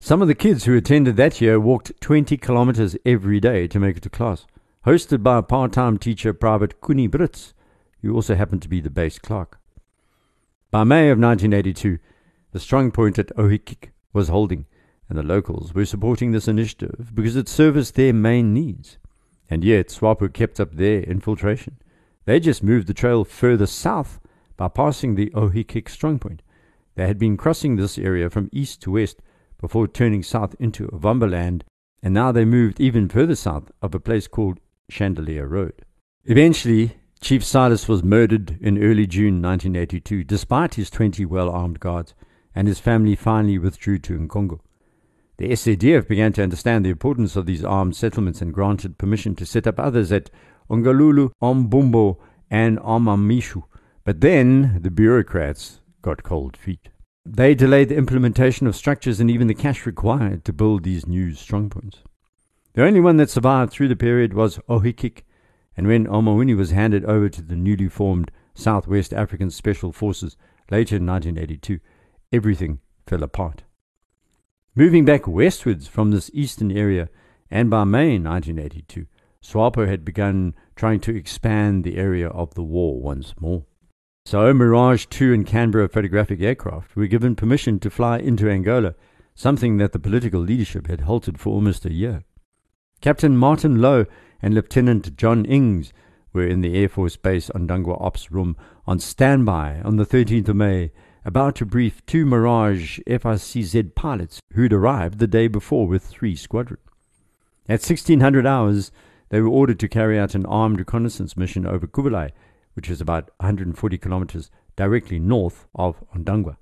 Some 0.00 0.20
of 0.20 0.28
the 0.28 0.34
kids 0.34 0.64
who 0.64 0.76
attended 0.76 1.16
that 1.16 1.40
year 1.40 1.58
walked 1.58 2.00
20 2.00 2.36
kilometers 2.36 2.96
every 3.04 3.40
day 3.40 3.66
to 3.68 3.80
make 3.80 3.96
it 3.96 4.02
to 4.02 4.10
class, 4.10 4.46
hosted 4.84 5.22
by 5.22 5.38
a 5.38 5.42
part 5.42 5.72
time 5.72 5.98
teacher, 5.98 6.32
Private 6.32 6.80
Kuni 6.80 7.08
Brits, 7.08 7.54
who 8.02 8.14
also 8.14 8.34
happened 8.34 8.62
to 8.62 8.68
be 8.68 8.80
the 8.80 8.90
base 8.90 9.18
clerk. 9.18 9.58
By 10.70 10.84
May 10.84 11.08
of 11.10 11.18
1982, 11.18 11.98
the 12.52 12.60
strong 12.60 12.90
point 12.90 13.18
at 13.18 13.34
Ohikik 13.36 13.90
was 14.12 14.28
holding, 14.28 14.66
and 15.08 15.18
the 15.18 15.22
locals 15.22 15.74
were 15.74 15.86
supporting 15.86 16.32
this 16.32 16.48
initiative 16.48 17.12
because 17.14 17.36
it 17.36 17.48
serviced 17.48 17.94
their 17.94 18.12
main 18.12 18.52
needs. 18.52 18.98
And 19.48 19.64
yet, 19.64 19.90
SWAPO 19.90 20.32
kept 20.32 20.60
up 20.60 20.74
their 20.74 21.00
infiltration. 21.02 21.78
They 22.24 22.40
just 22.40 22.62
moved 22.62 22.88
the 22.88 22.94
trail 22.94 23.24
further 23.24 23.66
south 23.66 24.20
by 24.56 24.68
passing 24.68 25.14
the 25.14 25.30
Ohikik 25.30 25.84
strongpoint. 25.84 26.40
They 26.96 27.06
had 27.06 27.18
been 27.18 27.36
crossing 27.36 27.76
this 27.76 27.98
area 27.98 28.30
from 28.30 28.48
east 28.52 28.82
to 28.82 28.92
west 28.92 29.20
before 29.60 29.86
turning 29.86 30.22
south 30.22 30.54
into 30.58 30.88
Ovambaland, 30.88 31.62
and 32.02 32.12
now 32.12 32.32
they 32.32 32.44
moved 32.44 32.80
even 32.80 33.08
further 33.08 33.36
south 33.36 33.70
of 33.80 33.94
a 33.94 34.00
place 34.00 34.26
called 34.26 34.60
Chandelier 34.88 35.46
Road. 35.46 35.84
Eventually, 36.24 36.96
Chief 37.20 37.44
Silas 37.44 37.88
was 37.88 38.02
murdered 38.02 38.58
in 38.60 38.82
early 38.82 39.06
June 39.06 39.40
1982, 39.42 40.24
despite 40.24 40.74
his 40.74 40.90
20 40.90 41.24
well 41.24 41.50
armed 41.50 41.80
guards 41.80 42.14
and 42.54 42.66
his 42.68 42.78
family 42.80 43.14
finally 43.14 43.58
withdrew 43.58 43.98
to 43.98 44.18
Nkongo. 44.18 44.60
The 45.38 45.50
SADF 45.50 46.08
began 46.08 46.32
to 46.34 46.42
understand 46.42 46.84
the 46.84 46.90
importance 46.90 47.36
of 47.36 47.44
these 47.44 47.62
armed 47.62 47.94
settlements 47.94 48.40
and 48.40 48.54
granted 48.54 48.96
permission 48.96 49.34
to 49.36 49.44
set 49.44 49.66
up 49.66 49.78
others 49.78 50.10
at 50.10 50.30
Ongalulu, 50.70 51.30
Ombumbo, 51.42 52.16
and 52.50 52.78
Omamishu. 52.78 53.62
But 54.04 54.22
then 54.22 54.78
the 54.80 54.90
bureaucrats 54.90 55.80
got 56.00 56.22
cold 56.22 56.56
feet. 56.56 56.88
They 57.26 57.54
delayed 57.54 57.90
the 57.90 57.96
implementation 57.96 58.66
of 58.66 58.76
structures 58.76 59.20
and 59.20 59.30
even 59.30 59.46
the 59.46 59.54
cash 59.54 59.84
required 59.84 60.44
to 60.44 60.52
build 60.52 60.84
these 60.84 61.06
new 61.06 61.32
strongpoints. 61.32 61.96
The 62.72 62.84
only 62.84 63.00
one 63.00 63.16
that 63.18 63.30
survived 63.30 63.72
through 63.72 63.88
the 63.88 63.96
period 63.96 64.32
was 64.32 64.58
Ohikik, 64.70 65.22
and 65.76 65.86
when 65.86 66.06
Omauni 66.06 66.56
was 66.56 66.70
handed 66.70 67.04
over 67.04 67.28
to 67.28 67.42
the 67.42 67.56
newly 67.56 67.88
formed 67.88 68.30
Southwest 68.54 69.12
African 69.12 69.50
Special 69.50 69.92
Forces 69.92 70.36
later 70.70 70.96
in 70.96 71.06
1982, 71.06 71.80
everything 72.32 72.80
fell 73.06 73.22
apart. 73.22 73.64
Moving 74.78 75.06
back 75.06 75.26
westwards 75.26 75.88
from 75.88 76.10
this 76.10 76.30
eastern 76.34 76.70
area, 76.70 77.08
and 77.50 77.70
by 77.70 77.84
May 77.84 78.18
1982, 78.18 79.06
SWAPO 79.40 79.88
had 79.88 80.04
begun 80.04 80.54
trying 80.74 81.00
to 81.00 81.16
expand 81.16 81.82
the 81.82 81.96
area 81.96 82.28
of 82.28 82.52
the 82.52 82.62
war 82.62 83.00
once 83.00 83.32
more. 83.40 83.64
So 84.26 84.52
Mirage 84.52 85.06
2 85.06 85.32
and 85.32 85.46
Canberra 85.46 85.88
photographic 85.88 86.42
aircraft 86.42 86.94
were 86.94 87.06
given 87.06 87.34
permission 87.34 87.78
to 87.80 87.88
fly 87.88 88.18
into 88.18 88.50
Angola, 88.50 88.94
something 89.34 89.78
that 89.78 89.92
the 89.92 89.98
political 89.98 90.42
leadership 90.42 90.88
had 90.88 91.02
halted 91.02 91.40
for 91.40 91.54
almost 91.54 91.86
a 91.86 91.94
year. 91.94 92.24
Captain 93.00 93.34
Martin 93.34 93.80
Lowe 93.80 94.04
and 94.42 94.52
Lieutenant 94.52 95.16
John 95.16 95.46
Ings 95.46 95.94
were 96.34 96.46
in 96.46 96.60
the 96.60 96.76
Air 96.76 96.90
Force 96.90 97.16
Base 97.16 97.48
on 97.48 97.66
Ondangwa 97.66 97.98
Ops 97.98 98.30
Room 98.30 98.58
on 98.86 98.98
standby 98.98 99.80
on 99.86 99.96
the 99.96 100.04
13th 100.04 100.50
of 100.50 100.56
May 100.56 100.92
about 101.26 101.56
to 101.56 101.66
brief 101.66 102.06
two 102.06 102.24
Mirage 102.24 103.00
F1CZ 103.00 103.96
pilots 103.96 104.40
who'd 104.52 104.72
arrived 104.72 105.18
the 105.18 105.26
day 105.26 105.48
before 105.48 105.88
with 105.88 106.04
three 106.04 106.36
squadron. 106.36 106.78
At 107.68 107.82
1600 107.82 108.46
hours, 108.46 108.92
they 109.30 109.40
were 109.40 109.48
ordered 109.48 109.80
to 109.80 109.88
carry 109.88 110.20
out 110.20 110.36
an 110.36 110.46
armed 110.46 110.78
reconnaissance 110.78 111.36
mission 111.36 111.66
over 111.66 111.88
Cuvelai, 111.88 112.28
which 112.74 112.88
is 112.88 113.00
about 113.00 113.32
140 113.38 113.98
kilometers 113.98 114.52
directly 114.76 115.18
north 115.18 115.66
of 115.74 115.96
Ondangwa. 116.14 116.58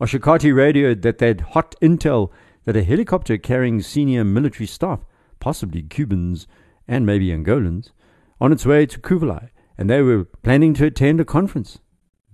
Oshakati 0.00 0.54
radioed 0.54 1.02
that 1.02 1.18
they'd 1.18 1.42
hot 1.42 1.74
intel 1.82 2.30
that 2.64 2.76
a 2.76 2.84
helicopter 2.84 3.36
carrying 3.36 3.82
senior 3.82 4.24
military 4.24 4.66
staff, 4.66 5.00
possibly 5.40 5.82
Cubans 5.82 6.46
and 6.88 7.04
maybe 7.04 7.28
Angolans, 7.28 7.90
on 8.40 8.50
its 8.50 8.64
way 8.64 8.86
to 8.86 8.98
Cuvelai, 8.98 9.50
and 9.76 9.90
they 9.90 10.00
were 10.00 10.24
planning 10.24 10.72
to 10.72 10.86
attend 10.86 11.20
a 11.20 11.24
conference. 11.26 11.80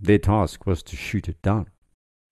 Their 0.01 0.19
task 0.19 0.67
was 0.67 0.83
to 0.85 0.97
shoot 0.97 1.29
it 1.29 1.41
down. 1.43 1.69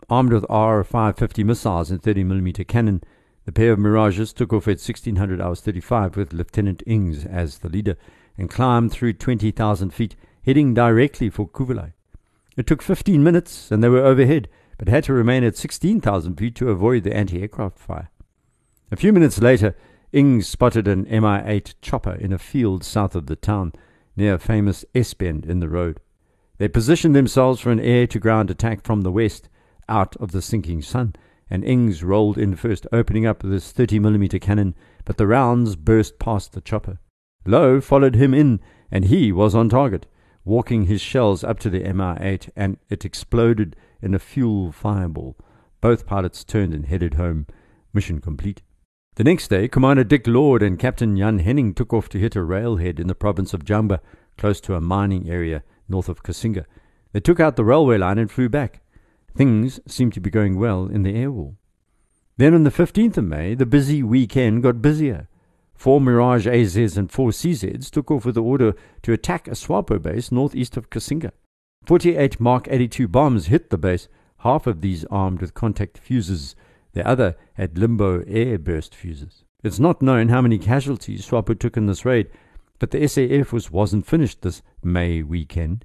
Armed 0.08 0.32
with 0.32 0.46
R 0.48 0.82
550 0.82 1.44
missiles 1.44 1.90
and 1.90 2.00
30mm 2.00 2.66
cannon, 2.66 3.02
the 3.44 3.52
pair 3.52 3.72
of 3.72 3.78
Mirages 3.78 4.32
took 4.32 4.52
off 4.52 4.68
at 4.68 4.80
1600 4.80 5.40
hours 5.40 5.60
35 5.60 6.16
with 6.16 6.32
Lieutenant 6.32 6.82
Ings 6.86 7.26
as 7.26 7.58
the 7.58 7.68
leader 7.68 7.96
and 8.38 8.48
climbed 8.48 8.92
through 8.92 9.14
20,000 9.14 9.90
feet, 9.90 10.16
heading 10.44 10.72
directly 10.72 11.28
for 11.28 11.48
Cuvelai. 11.48 11.90
It 12.56 12.66
took 12.66 12.82
15 12.82 13.22
minutes 13.22 13.70
and 13.70 13.82
they 13.82 13.88
were 13.88 14.04
overhead, 14.04 14.48
but 14.78 14.88
had 14.88 15.04
to 15.04 15.12
remain 15.12 15.44
at 15.44 15.56
16,000 15.56 16.36
feet 16.36 16.54
to 16.56 16.70
avoid 16.70 17.04
the 17.04 17.14
anti 17.14 17.40
aircraft 17.40 17.78
fire. 17.78 18.10
A 18.90 18.96
few 18.96 19.12
minutes 19.12 19.40
later, 19.40 19.74
Ings 20.12 20.48
spotted 20.48 20.88
an 20.88 21.02
Mi 21.02 21.42
8 21.44 21.74
chopper 21.82 22.14
in 22.14 22.32
a 22.32 22.38
field 22.38 22.82
south 22.82 23.14
of 23.14 23.26
the 23.26 23.36
town, 23.36 23.72
near 24.16 24.34
a 24.34 24.38
famous 24.38 24.84
S 24.94 25.12
bend 25.12 25.44
in 25.44 25.60
the 25.60 25.68
road. 25.68 26.00
They 26.58 26.68
positioned 26.68 27.14
themselves 27.14 27.60
for 27.60 27.70
an 27.70 27.80
air 27.80 28.06
to 28.08 28.18
ground 28.18 28.50
attack 28.50 28.82
from 28.82 29.02
the 29.02 29.12
west, 29.12 29.48
out 29.88 30.16
of 30.16 30.32
the 30.32 30.42
sinking 30.42 30.82
sun, 30.82 31.14
and 31.48 31.64
Ings 31.64 32.02
rolled 32.02 32.36
in 32.36 32.56
first, 32.56 32.86
opening 32.92 33.24
up 33.24 33.42
this 33.42 33.72
30mm 33.72 34.40
cannon, 34.40 34.74
but 35.04 35.16
the 35.16 35.26
rounds 35.26 35.76
burst 35.76 36.18
past 36.18 36.52
the 36.52 36.60
chopper. 36.60 36.98
Lowe 37.46 37.80
followed 37.80 38.16
him 38.16 38.34
in, 38.34 38.60
and 38.90 39.06
he 39.06 39.32
was 39.32 39.54
on 39.54 39.68
target, 39.68 40.06
walking 40.44 40.86
his 40.86 41.00
shells 41.00 41.44
up 41.44 41.58
to 41.60 41.70
the 41.70 41.80
Mi 41.92 42.16
8, 42.20 42.50
and 42.56 42.76
it 42.90 43.04
exploded 43.04 43.76
in 44.02 44.12
a 44.12 44.18
fuel 44.18 44.72
fireball. 44.72 45.36
Both 45.80 46.06
pilots 46.06 46.42
turned 46.42 46.74
and 46.74 46.86
headed 46.86 47.14
home. 47.14 47.46
Mission 47.92 48.20
complete. 48.20 48.62
The 49.14 49.24
next 49.24 49.48
day, 49.48 49.68
Commander 49.68 50.04
Dick 50.04 50.26
Lord 50.26 50.62
and 50.62 50.78
Captain 50.78 51.16
Jan 51.16 51.38
Henning 51.38 51.72
took 51.72 51.92
off 51.92 52.08
to 52.10 52.18
hit 52.18 52.36
a 52.36 52.42
railhead 52.42 53.00
in 53.00 53.06
the 53.06 53.14
province 53.14 53.54
of 53.54 53.64
Jamba, 53.64 54.00
close 54.36 54.60
to 54.62 54.74
a 54.74 54.80
mining 54.80 55.30
area 55.30 55.62
north 55.88 56.08
of 56.08 56.22
Kasinga. 56.22 56.64
They 57.12 57.20
took 57.20 57.40
out 57.40 57.56
the 57.56 57.64
railway 57.64 57.98
line 57.98 58.18
and 58.18 58.30
flew 58.30 58.48
back. 58.48 58.80
Things 59.34 59.80
seemed 59.86 60.12
to 60.14 60.20
be 60.20 60.30
going 60.30 60.58
well 60.58 60.86
in 60.86 61.02
the 61.02 61.14
air 61.14 61.30
war. 61.30 61.54
Then 62.36 62.54
on 62.54 62.64
the 62.64 62.70
15th 62.70 63.16
of 63.16 63.24
May, 63.24 63.54
the 63.54 63.66
busy 63.66 64.02
weekend 64.02 64.62
got 64.62 64.82
busier. 64.82 65.28
Four 65.74 66.00
Mirage 66.00 66.46
AZs 66.46 66.96
and 66.96 67.10
four 67.10 67.30
CZs 67.30 67.90
took 67.90 68.10
off 68.10 68.24
with 68.24 68.34
the 68.34 68.42
order 68.42 68.74
to 69.02 69.12
attack 69.12 69.46
a 69.46 69.52
SWAPO 69.52 70.02
base 70.02 70.32
northeast 70.32 70.76
of 70.76 70.90
Kasinga. 70.90 71.30
48 71.86 72.40
Mark 72.40 72.68
82 72.68 73.08
bombs 73.08 73.46
hit 73.46 73.70
the 73.70 73.78
base, 73.78 74.08
half 74.38 74.66
of 74.66 74.80
these 74.80 75.04
armed 75.06 75.40
with 75.40 75.54
contact 75.54 75.98
fuses. 75.98 76.54
The 76.92 77.06
other 77.06 77.36
had 77.54 77.78
limbo 77.78 78.24
air 78.26 78.58
burst 78.58 78.94
fuses. 78.94 79.44
It's 79.62 79.78
not 79.78 80.02
known 80.02 80.28
how 80.28 80.40
many 80.40 80.58
casualties 80.58 81.26
SWAPO 81.26 81.58
took 81.58 81.76
in 81.76 81.86
this 81.86 82.04
raid, 82.04 82.28
but 82.78 82.90
the 82.90 83.06
SA 83.06 83.22
Air 83.22 83.44
Force 83.44 83.70
wasn't 83.70 84.06
finished 84.06 84.42
this 84.42 84.62
May 84.82 85.22
weekend. 85.22 85.84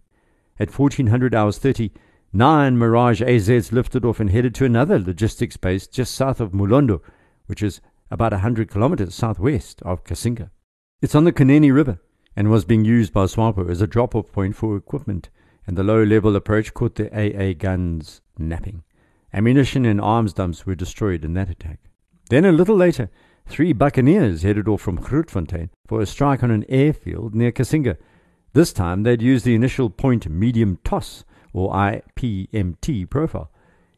At 0.59 0.77
1400 0.77 1.33
hours 1.33 1.57
30, 1.57 1.91
nine 2.31 2.77
Mirage 2.77 3.21
AZs 3.21 3.71
lifted 3.71 4.05
off 4.05 4.19
and 4.19 4.29
headed 4.29 4.53
to 4.55 4.65
another 4.65 4.99
logistics 4.99 5.57
base 5.57 5.87
just 5.87 6.13
south 6.15 6.39
of 6.39 6.51
Mulondo, 6.51 7.01
which 7.47 7.63
is 7.63 7.81
about 8.11 8.31
100 8.31 8.69
kilometers 8.69 9.15
southwest 9.15 9.81
of 9.81 10.03
Kasinga. 10.03 10.49
It's 11.01 11.15
on 11.15 11.23
the 11.23 11.33
Kunene 11.33 11.73
River 11.73 11.99
and 12.35 12.49
was 12.49 12.65
being 12.65 12.85
used 12.85 13.13
by 13.13 13.25
SWAPO 13.25 13.69
as 13.69 13.81
a 13.81 13.87
drop 13.87 14.15
off 14.15 14.31
point 14.31 14.55
for 14.55 14.75
equipment 14.75 15.29
and 15.65 15.77
the 15.77 15.83
low 15.83 16.03
level 16.03 16.35
approach 16.35 16.73
caught 16.73 16.95
the 16.95 17.11
AA 17.11 17.53
guns 17.53 18.21
napping. 18.37 18.83
Ammunition 19.33 19.85
and 19.85 19.99
arms 19.99 20.33
dumps 20.33 20.65
were 20.65 20.75
destroyed 20.75 21.25
in 21.25 21.33
that 21.33 21.49
attack. 21.49 21.79
Then, 22.29 22.45
a 22.45 22.51
little 22.51 22.75
later, 22.75 23.09
three 23.45 23.73
buccaneers 23.73 24.43
headed 24.43 24.67
off 24.67 24.81
from 24.81 24.97
Grootfontein 24.97 25.69
for 25.87 26.01
a 26.01 26.05
strike 26.05 26.43
on 26.43 26.51
an 26.51 26.65
airfield 26.69 27.35
near 27.35 27.51
Kasinga. 27.51 27.97
This 28.53 28.73
time, 28.73 29.03
they'd 29.03 29.21
used 29.21 29.45
the 29.45 29.55
initial 29.55 29.89
point 29.89 30.29
medium 30.29 30.79
toss, 30.83 31.23
or 31.53 31.73
IPMT, 31.73 33.09
profile. 33.09 33.51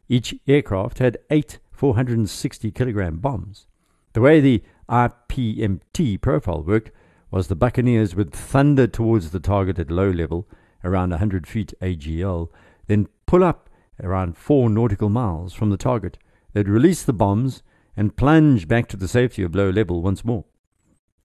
Each 0.08 0.34
aircraft 0.46 0.98
had 0.98 1.18
eight 1.30 1.58
460 1.72 2.70
kilogram 2.70 3.18
bombs. 3.18 3.66
The 4.14 4.20
way 4.20 4.40
the 4.40 4.62
IPMT 4.88 6.20
profile 6.20 6.62
worked 6.62 6.90
was 7.30 7.48
the 7.48 7.56
buccaneers 7.56 8.14
would 8.14 8.32
thunder 8.32 8.86
towards 8.86 9.30
the 9.30 9.40
target 9.40 9.78
at 9.78 9.90
low 9.90 10.10
level 10.10 10.48
around 10.84 11.10
100 11.10 11.46
feet 11.46 11.74
AGL, 11.82 12.48
then 12.86 13.08
pull 13.26 13.42
up 13.42 13.68
around 14.02 14.36
4 14.36 14.70
nautical 14.70 15.08
miles 15.08 15.52
from 15.52 15.70
the 15.70 15.76
target. 15.76 16.18
They'd 16.52 16.68
release 16.68 17.02
the 17.02 17.12
bombs 17.12 17.62
and 17.96 18.16
plunge 18.16 18.68
back 18.68 18.88
to 18.88 18.96
the 18.96 19.08
safety 19.08 19.42
of 19.42 19.54
low 19.54 19.70
level 19.70 20.02
once 20.02 20.24
more. 20.24 20.44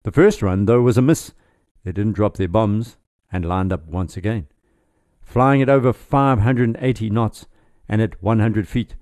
The 0.03 0.11
first 0.11 0.41
run, 0.41 0.65
though, 0.65 0.81
was 0.81 0.97
a 0.97 1.01
miss. 1.01 1.33
They 1.83 1.91
didn't 1.91 2.13
drop 2.13 2.37
their 2.37 2.47
bombs 2.47 2.97
and 3.31 3.45
lined 3.45 3.73
up 3.73 3.87
once 3.87 4.17
again. 4.17 4.47
Flying 5.21 5.61
at 5.61 5.69
over 5.69 5.93
580 5.93 7.09
knots 7.09 7.45
and 7.87 8.01
at 8.01 8.21
100 8.21 8.67
feet, 8.67 8.95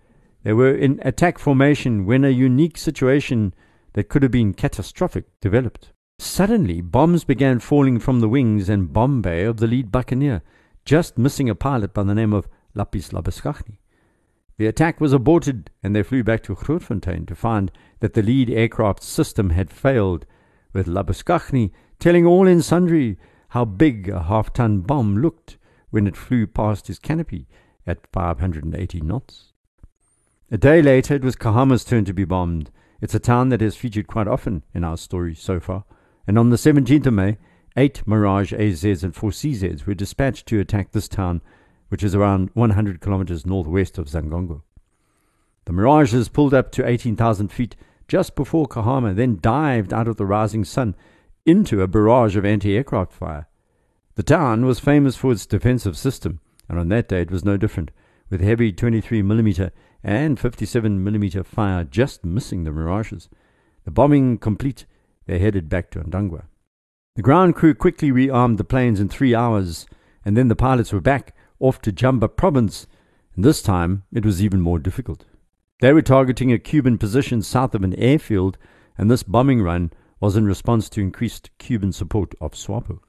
they 0.44 0.54
were 0.54 0.74
in 0.74 1.00
attack 1.04 1.38
formation 1.38 2.06
when 2.06 2.24
a 2.24 2.30
unique 2.30 2.78
situation 2.78 3.54
that 3.94 4.10
could 4.10 4.24
have 4.24 4.32
been 4.32 4.54
catastrophic 4.54 5.26
developed. 5.42 5.92
Suddenly, 6.20 6.82
bombs 6.82 7.24
began 7.24 7.60
falling 7.60 8.00
from 8.00 8.20
the 8.20 8.30
wings 8.30 8.70
and 8.70 8.92
bomb 8.92 9.22
bay 9.22 9.44
of 9.44 9.58
the 9.58 9.68
lead 9.68 9.92
buccaneer, 9.92 10.42
just 10.86 11.18
missing 11.18 11.50
a 11.50 11.56
pilot 11.56 11.94
by 11.94 12.04
the 12.04 12.16
name 12.16 12.34
of 12.34 12.48
Lapis 12.74 13.10
Labuschagne. 13.10 13.78
The 14.60 14.68
attack 14.68 15.02
was 15.02 15.14
aborted, 15.14 15.72
and 15.82 15.96
they 15.96 16.04
flew 16.04 16.24
back 16.24 16.44
to 16.44 16.54
Grootfontein 16.54 17.26
to 17.28 17.36
find 17.36 17.72
that 18.02 18.14
the 18.14 18.22
lead 18.22 18.52
aircraft 18.52 19.02
system 19.02 19.50
had 19.50 19.72
failed, 19.72 20.28
with 20.74 20.86
Labuschagne 20.86 21.72
telling 21.98 22.28
all 22.28 22.46
in 22.46 22.62
sundry 22.62 23.18
how 23.50 23.66
big 23.66 24.10
a 24.10 24.24
half 24.24 24.54
ton 24.54 24.82
bomb 24.82 25.18
looked 25.18 25.58
when 25.90 26.06
it 26.06 26.16
flew 26.16 26.46
past 26.46 26.86
his 26.86 27.00
canopy 27.00 27.48
at 27.88 28.06
580 28.14 29.02
knots. 29.02 29.54
A 30.52 30.58
day 30.58 30.82
later, 30.84 31.16
it 31.16 31.24
was 31.24 31.36
Cahama's 31.36 31.84
turn 31.84 32.06
to 32.06 32.14
be 32.14 32.26
bombed. 32.26 32.70
It's 33.02 33.16
a 33.16 33.20
town 33.20 33.50
that 33.50 33.62
has 33.62 33.76
featured 33.76 34.06
quite 34.06 34.28
often 34.28 34.62
in 34.76 34.84
our 34.84 34.98
story 34.98 35.34
so 35.34 35.60
far 35.60 35.86
and 36.30 36.38
on 36.38 36.52
the 36.52 36.58
17th 36.58 37.08
of 37.08 37.14
May, 37.16 37.40
eight 37.76 38.04
Mirage 38.06 38.54
AZs 38.54 39.04
and 39.04 39.16
four 39.16 39.32
CZs 39.32 39.88
were 39.88 39.96
dispatched 39.96 40.46
to 40.46 40.60
attack 40.60 40.92
this 40.92 41.08
town, 41.08 41.42
which 41.90 42.04
is 42.04 42.16
around 42.16 42.50
100 42.54 43.02
kilometers 43.02 43.46
northwest 43.46 43.98
of 43.98 44.08
Xangongo. 44.08 44.62
The 45.66 45.74
Mirages 45.74 46.30
pulled 46.30 46.54
up 46.54 46.72
to 46.72 46.88
18,000 46.88 47.52
feet 47.52 47.76
just 48.08 48.36
before 48.36 48.68
Cahama, 48.68 49.16
then 49.16 49.38
dived 49.40 49.94
out 49.94 50.08
of 50.08 50.18
the 50.18 50.26
rising 50.26 50.64
sun 50.64 50.96
into 51.46 51.82
a 51.82 51.88
barrage 51.88 52.36
of 52.36 52.46
anti 52.46 52.76
aircraft 52.76 53.14
fire. 53.14 53.48
The 54.16 54.24
town 54.24 54.66
was 54.66 54.80
famous 54.80 55.16
for 55.16 55.32
its 55.32 55.46
defensive 55.46 55.98
system, 55.98 56.40
and 56.68 56.80
on 56.80 56.90
that 56.90 57.08
day 57.08 57.22
it 57.22 57.32
was 57.32 57.46
no 57.46 57.58
different, 57.58 57.92
with 58.30 58.42
heavy 58.42 58.74
23mm 58.74 59.72
and 60.04 60.40
57mm 60.40 61.46
fire 61.46 61.84
just 61.84 62.26
missing 62.26 62.64
the 62.64 62.72
Mirages. 62.72 63.30
The 63.86 63.92
bombing 63.92 64.38
complete, 64.38 64.86
they 65.26 65.40
headed 65.40 65.70
back 65.70 65.92
to 65.92 66.00
Ndangwa. 66.00 66.44
The 67.16 67.22
ground 67.22 67.56
crew 67.56 67.74
quickly 67.74 68.12
rearmed 68.12 68.58
the 68.58 68.64
planes 68.64 69.00
in 69.00 69.10
three 69.10 69.36
hours, 69.36 69.86
and 70.26 70.36
then 70.36 70.48
the 70.48 70.56
pilots 70.56 70.94
were 70.94 71.02
back 71.02 71.36
off 71.60 71.82
to 71.82 71.92
Jamba 71.92 72.36
province, 72.36 72.88
and 73.36 73.44
this 73.44 73.62
time 73.62 74.04
it 74.12 74.26
was 74.26 74.44
even 74.44 74.62
more 74.62 74.80
difficult. 74.80 75.26
They 75.82 75.94
were 75.94 76.02
targeting 76.02 76.52
a 76.52 76.60
Cuban 76.60 76.98
position 76.98 77.42
south 77.42 77.74
of 77.74 77.84
an 77.84 77.94
airfield, 77.96 78.58
and 78.98 79.10
this 79.10 79.24
bombing 79.24 79.62
run 79.62 79.92
was 80.20 80.36
in 80.36 80.46
response 80.46 80.90
to 80.90 81.02
increased 81.02 81.50
Cuban 81.58 81.92
support 81.92 82.34
of 82.42 82.52
SWAPO. 82.52 83.00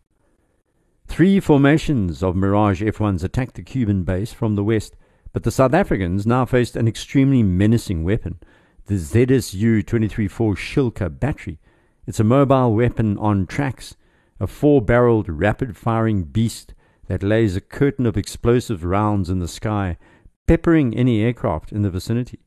Three 1.07 1.41
formations 1.41 2.23
of 2.23 2.37
Mirage 2.37 2.83
F1s 2.83 3.25
attacked 3.25 3.57
the 3.57 3.63
Cuban 3.63 4.05
base 4.05 4.33
from 4.33 4.55
the 4.55 4.63
west, 4.63 4.95
but 5.33 5.43
the 5.43 5.51
South 5.51 5.75
Africans 5.75 6.27
now 6.27 6.45
faced 6.45 6.77
an 6.77 6.87
extremely 6.87 7.43
menacing 7.43 8.05
weapon, 8.05 8.39
the 8.87 8.95
ZSU 8.95 9.85
23-4 9.85 10.57
Shilka 10.57 11.19
battery, 11.19 11.59
it's 12.07 12.19
a 12.19 12.25
mobile 12.25 12.75
weapon 12.75 13.17
on 13.19 13.47
tracks, 13.47 13.95
a 14.41 14.47
four 14.47 14.83
barreled, 14.83 15.29
rapid 15.29 15.77
firing 15.77 16.25
beast 16.25 16.75
that 17.11 17.25
lays 17.25 17.57
a 17.57 17.61
curtain 17.61 18.07
of 18.07 18.17
explosive 18.17 18.85
rounds 18.85 19.29
in 19.29 19.41
the 19.41 19.49
sky, 19.49 19.99
peppering 20.47 20.95
any 20.95 21.21
aircraft 21.21 21.73
in 21.73 21.83
the 21.83 21.91
vicinity. 21.91 22.39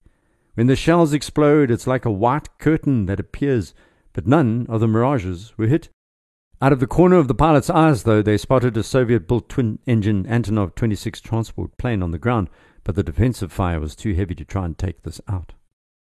When 0.53 0.67
the 0.67 0.75
shells 0.77 1.11
explode, 1.11 1.69
it's 1.69 1.85
like 1.85 2.05
a 2.05 2.09
white 2.09 2.47
curtain 2.59 3.05
that 3.07 3.19
appears, 3.19 3.73
but 4.13 4.25
none 4.25 4.65
of 4.69 4.79
the 4.79 4.87
mirages 4.87 5.51
were 5.57 5.67
hit. 5.67 5.89
Out 6.61 6.71
of 6.71 6.79
the 6.79 6.87
corner 6.87 7.17
of 7.17 7.27
the 7.27 7.35
pilot's 7.35 7.69
eyes, 7.69 8.03
though, 8.03 8.21
they 8.21 8.37
spotted 8.37 8.77
a 8.77 8.83
Soviet 8.83 9.27
built 9.27 9.49
twin 9.49 9.79
engine 9.85 10.23
Antonov 10.23 10.75
26 10.75 11.19
transport 11.19 11.77
plane 11.77 12.01
on 12.01 12.11
the 12.11 12.17
ground, 12.17 12.49
but 12.85 12.95
the 12.95 13.03
defensive 13.03 13.51
fire 13.51 13.81
was 13.81 13.97
too 13.97 14.13
heavy 14.13 14.33
to 14.35 14.45
try 14.45 14.63
and 14.63 14.77
take 14.77 15.01
this 15.01 15.19
out. 15.27 15.51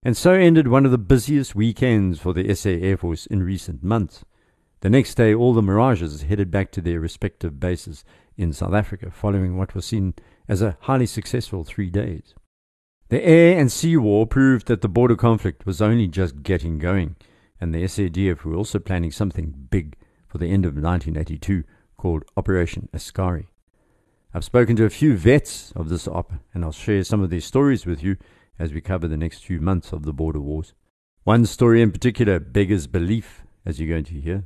And 0.03 0.17
so 0.17 0.33
ended 0.33 0.67
one 0.67 0.83
of 0.83 0.91
the 0.91 0.97
busiest 0.97 1.55
weekends 1.55 2.19
for 2.19 2.33
the 2.33 2.53
SA 2.53 2.71
Air 2.71 2.97
Force 2.97 3.25
in 3.25 3.41
recent 3.41 3.85
months. 3.85 4.25
The 4.81 4.89
next 4.89 5.15
day, 5.15 5.33
all 5.33 5.53
the 5.53 5.61
Mirages 5.61 6.23
headed 6.23 6.51
back 6.51 6.71
to 6.71 6.81
their 6.81 7.01
respective 7.01 7.59
bases 7.59 8.05
in 8.39 8.53
South 8.53 8.73
Africa, 8.73 9.11
following 9.11 9.57
what 9.57 9.75
was 9.75 9.85
seen 9.85 10.13
as 10.47 10.61
a 10.61 10.77
highly 10.81 11.05
successful 11.05 11.63
three 11.63 11.89
days. 11.89 12.33
The 13.09 13.23
air 13.23 13.59
and 13.59 13.71
sea 13.71 13.97
war 13.97 14.25
proved 14.25 14.67
that 14.67 14.81
the 14.81 14.87
border 14.87 15.15
conflict 15.15 15.65
was 15.65 15.81
only 15.81 16.07
just 16.07 16.41
getting 16.41 16.79
going, 16.79 17.17
and 17.59 17.73
the 17.73 17.83
SADF 17.83 18.45
were 18.45 18.55
also 18.55 18.79
planning 18.79 19.11
something 19.11 19.67
big 19.69 19.97
for 20.27 20.37
the 20.37 20.51
end 20.51 20.65
of 20.65 20.73
1982 20.75 21.63
called 21.97 22.23
Operation 22.37 22.87
Askari. 22.93 23.49
I've 24.33 24.45
spoken 24.45 24.75
to 24.77 24.85
a 24.85 24.89
few 24.89 25.17
vets 25.17 25.73
of 25.75 25.89
this 25.89 26.07
op, 26.07 26.31
and 26.53 26.63
I'll 26.63 26.71
share 26.71 27.03
some 27.03 27.21
of 27.21 27.29
their 27.29 27.41
stories 27.41 27.85
with 27.85 28.01
you 28.01 28.15
as 28.57 28.71
we 28.71 28.79
cover 28.79 29.07
the 29.07 29.17
next 29.17 29.43
few 29.43 29.59
months 29.59 29.91
of 29.91 30.03
the 30.03 30.13
border 30.13 30.39
wars. 30.39 30.73
One 31.23 31.45
story 31.45 31.81
in 31.81 31.91
particular 31.91 32.39
beggars 32.39 32.87
belief, 32.87 33.43
as 33.65 33.79
you're 33.79 33.89
going 33.89 34.05
to 34.05 34.21
hear. 34.21 34.45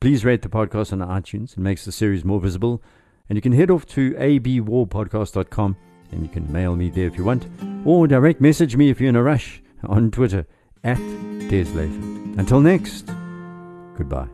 Please 0.00 0.24
rate 0.24 0.42
the 0.42 0.48
podcast 0.48 0.92
on 0.92 0.98
iTunes. 1.00 1.52
It 1.52 1.58
makes 1.58 1.84
the 1.84 1.92
series 1.92 2.24
more 2.24 2.40
visible. 2.40 2.82
And 3.28 3.36
you 3.36 3.42
can 3.42 3.52
head 3.52 3.70
off 3.70 3.86
to 3.86 4.12
abwarpodcast.com 4.12 5.76
and 6.12 6.22
you 6.22 6.28
can 6.28 6.50
mail 6.52 6.76
me 6.76 6.90
there 6.90 7.06
if 7.06 7.16
you 7.16 7.24
want, 7.24 7.46
or 7.84 8.06
direct 8.06 8.40
message 8.40 8.76
me 8.76 8.90
if 8.90 9.00
you're 9.00 9.08
in 9.08 9.16
a 9.16 9.22
rush 9.22 9.62
on 9.82 10.10
Twitter 10.10 10.46
at 10.82 10.98
Des 11.48 11.66
Until 12.36 12.60
next, 12.60 13.06
goodbye. 13.96 14.28